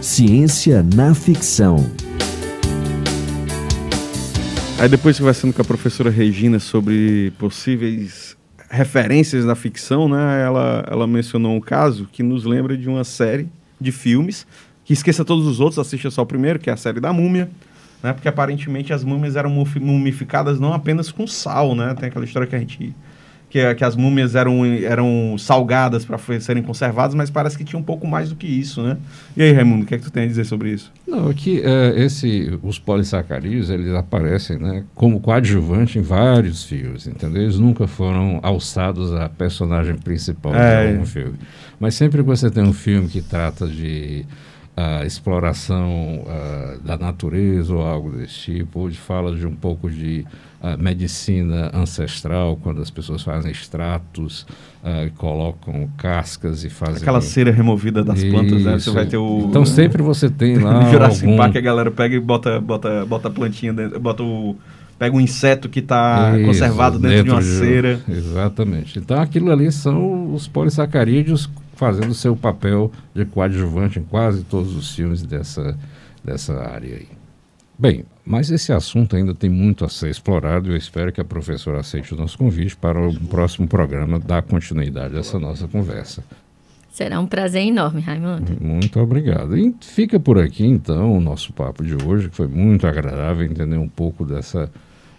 Ciência 0.02 0.84
na 0.84 1.14
ficção. 1.14 1.78
Aí 4.80 4.88
depois 4.88 5.20
conversando 5.20 5.54
com 5.54 5.62
a 5.62 5.66
professora 5.66 6.10
Regina 6.10 6.60
sobre 6.60 7.32
possíveis 7.38 8.38
referências 8.70 9.44
na 9.44 9.56
ficção, 9.56 10.08
né? 10.08 10.42
Ela, 10.42 10.86
ela 10.90 11.08
mencionou 11.08 11.56
um 11.56 11.60
caso 11.60 12.08
que 12.12 12.24
nos 12.24 12.46
lembra 12.46 12.78
de 12.78 12.88
uma 12.88 13.04
série 13.04 13.50
de 13.80 13.92
filmes 13.92 14.46
que 14.90 14.94
esqueça 14.94 15.24
todos 15.24 15.46
os 15.46 15.60
outros, 15.60 15.78
assista 15.78 16.10
só 16.10 16.24
o 16.24 16.26
primeiro, 16.26 16.58
que 16.58 16.68
é 16.68 16.74
a 16.74 16.76
série 16.76 17.00
da 17.00 17.14
Múmia, 17.14 17.48
né? 18.02 18.12
Porque 18.12 18.28
aparentemente 18.28 18.92
as 18.92 19.04
múmias 19.04 19.36
eram 19.36 19.52
mumificadas 19.80 20.60
não 20.60 20.74
apenas 20.74 21.12
com 21.12 21.28
sal, 21.28 21.76
né? 21.76 21.94
Tem 21.94 22.10
aquela 22.10 22.26
história 22.26 22.48
que 22.48 22.56
a 22.56 22.60
gente 22.60 22.96
que, 23.52 23.76
que 23.76 23.84
as 23.84 23.96
múmias 23.96 24.34
eram, 24.34 24.66
eram 24.66 25.36
salgadas 25.38 26.06
para 26.06 26.18
serem 26.40 26.64
conservadas, 26.64 27.14
mas 27.14 27.30
parece 27.30 27.56
que 27.56 27.64
tinha 27.64 27.80
um 27.80 27.84
pouco 27.84 28.08
mais 28.08 28.30
do 28.30 28.36
que 28.36 28.48
isso, 28.48 28.82
né? 28.82 28.98
E 29.38 29.44
aí, 29.44 29.52
Raimundo, 29.52 29.84
o 29.84 29.86
que 29.86 29.94
é 29.94 30.00
que 30.00 30.04
tu 30.06 30.12
tem 30.12 30.24
a 30.24 30.28
dizer 30.28 30.46
sobre 30.46 30.72
isso? 30.72 30.92
Não, 31.08 31.30
aqui 31.30 31.62
é, 31.64 31.94
esse, 32.04 32.58
os 32.64 32.80
polissacarídeos, 32.80 33.70
eles 33.70 33.94
aparecem 33.94 34.58
né, 34.58 34.84
como 34.96 35.20
coadjuvante 35.20 36.00
em 36.00 36.02
vários 36.02 36.64
filmes, 36.64 37.06
entendeu? 37.06 37.44
Eles 37.44 37.60
nunca 37.60 37.86
foram 37.86 38.40
alçados 38.42 39.14
à 39.14 39.30
personagem 39.30 39.96
principal 39.96 40.56
é. 40.56 40.88
de 40.88 40.94
algum 40.94 41.06
filme. 41.06 41.38
Mas 41.80 41.94
sempre 41.94 42.24
que 42.24 42.28
você 42.28 42.50
tem 42.50 42.64
um 42.64 42.74
filme 42.74 43.08
que 43.08 43.22
trata 43.22 43.68
de 43.68 44.26
a 44.80 45.06
exploração 45.06 46.24
uh, 46.24 46.80
da 46.82 46.98
natureza 46.98 47.76
ou 47.76 47.82
algo 47.82 48.12
desse 48.12 48.36
tipo. 48.36 48.80
Hoje 48.80 48.98
fala 48.98 49.36
de 49.36 49.46
um 49.46 49.54
pouco 49.54 49.90
de 49.90 50.26
uh, 50.62 50.82
medicina 50.82 51.70
ancestral, 51.74 52.56
quando 52.56 52.82
as 52.82 52.90
pessoas 52.90 53.22
fazem 53.22 53.52
extratos, 53.52 54.44
uh, 54.82 55.12
colocam 55.18 55.90
cascas 55.98 56.64
e 56.64 56.70
fazem... 56.70 57.02
Aquela 57.02 57.20
cera 57.20 57.52
removida 57.52 58.06
das 58.06 58.20
Isso. 58.20 58.32
plantas, 58.32 58.64
né? 58.64 58.80
Você 58.80 58.92
vai 58.92 59.06
ter 59.06 59.18
o... 59.18 59.48
Então 59.50 59.66
sempre 59.66 60.02
você 60.02 60.30
tem 60.30 60.56
lá 60.64 60.90
Jurassic 60.90 61.26
algum... 61.26 61.38
Park 61.38 61.58
a 61.58 61.62
galera 61.62 61.92
pega 61.92 62.16
e 62.16 62.20
bota, 62.20 62.62
bota, 62.62 63.06
bota 63.06 63.28
a 63.28 63.32
plantinha 63.32 63.74
dentro, 63.74 64.00
bota 64.00 64.24
o 64.24 64.56
pega 65.00 65.16
um 65.16 65.22
inseto 65.22 65.70
que 65.70 65.80
está 65.80 66.34
conservado 66.46 67.00
dentro, 67.00 67.16
dentro, 67.16 67.24
de 67.24 67.32
uma 67.32 67.42
de... 67.42 67.48
cera. 67.48 68.02
Exatamente. 68.08 69.00
Então 69.00 69.20
aquilo 69.20 69.50
ali 69.50 69.72
são 69.72 70.34
os 70.34 70.46
polissacarídeos 70.46 71.50
fazendo 71.76 72.14
seu 72.14 72.36
papel 72.36 72.92
de 73.16 73.24
coadjuvante 73.24 74.00
em 74.00 74.04
quase 74.04 74.44
todos 74.44 74.76
os 74.76 74.94
filmes 74.94 75.24
dessa, 75.24 75.78
dessa 76.22 76.54
área 76.62 76.98
aí. 76.98 77.08
Bem, 77.78 78.04
mas 78.26 78.52
esse 78.52 78.74
assunto 78.74 79.16
ainda 79.16 79.34
tem 79.34 79.50
muito 79.50 79.86
a 79.86 79.90
ser 79.90 80.10
explorado 80.10 80.68
e 80.68 80.74
eu 80.74 80.76
espero 80.76 81.14
que 81.14 81.22
a 81.22 81.26
professora 81.26 81.80
aceite 81.80 82.14
o 82.14 82.18
nosso 82.18 82.38
convite 82.38 82.76
para 82.76 83.00
o 83.00 83.18
próximo 83.22 83.66
programa 83.66 84.20
dar 84.20 84.42
continuidade 84.42 85.16
a 85.16 85.20
essa 85.22 85.40
nossa 85.40 85.66
conversa. 85.66 86.22
Será 86.92 87.22
um 87.22 87.26
prazer 87.26 87.62
enorme, 87.62 88.02
Raimundo. 88.02 88.58
Muito 88.60 89.00
obrigado. 89.00 89.58
E 89.58 89.74
fica 89.80 90.20
por 90.20 90.38
aqui 90.38 90.66
então 90.66 91.14
o 91.14 91.22
nosso 91.22 91.54
papo 91.54 91.82
de 91.82 91.96
hoje, 92.06 92.28
que 92.28 92.36
foi 92.36 92.48
muito 92.48 92.86
agradável 92.86 93.46
entender 93.46 93.78
um 93.78 93.88
pouco 93.88 94.26
dessa 94.26 94.70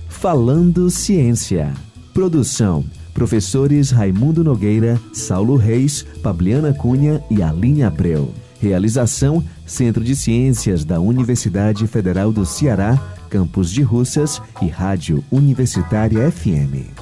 Falando 0.09 0.89
Ciência. 0.89 1.75
Produção 2.15 2.85
Professores 3.13 3.91
Raimundo 3.91 4.43
Nogueira, 4.43 4.99
Saulo 5.13 5.57
Reis, 5.57 6.03
Pabliana 6.23 6.73
Cunha 6.73 7.23
e 7.31 7.43
Aline 7.43 7.83
Abreu. 7.83 8.33
Realização: 8.61 9.45
Centro 9.67 10.03
de 10.03 10.17
Ciências 10.17 10.85
da 10.85 10.99
Universidade 10.99 11.87
Federal 11.87 12.33
do 12.33 12.47
Ceará, 12.47 12.99
Campus 13.33 13.71
de 13.71 13.81
Russas 13.81 14.43
e 14.61 14.67
Rádio 14.69 15.25
Universitária 15.33 16.31
FM. 16.31 16.93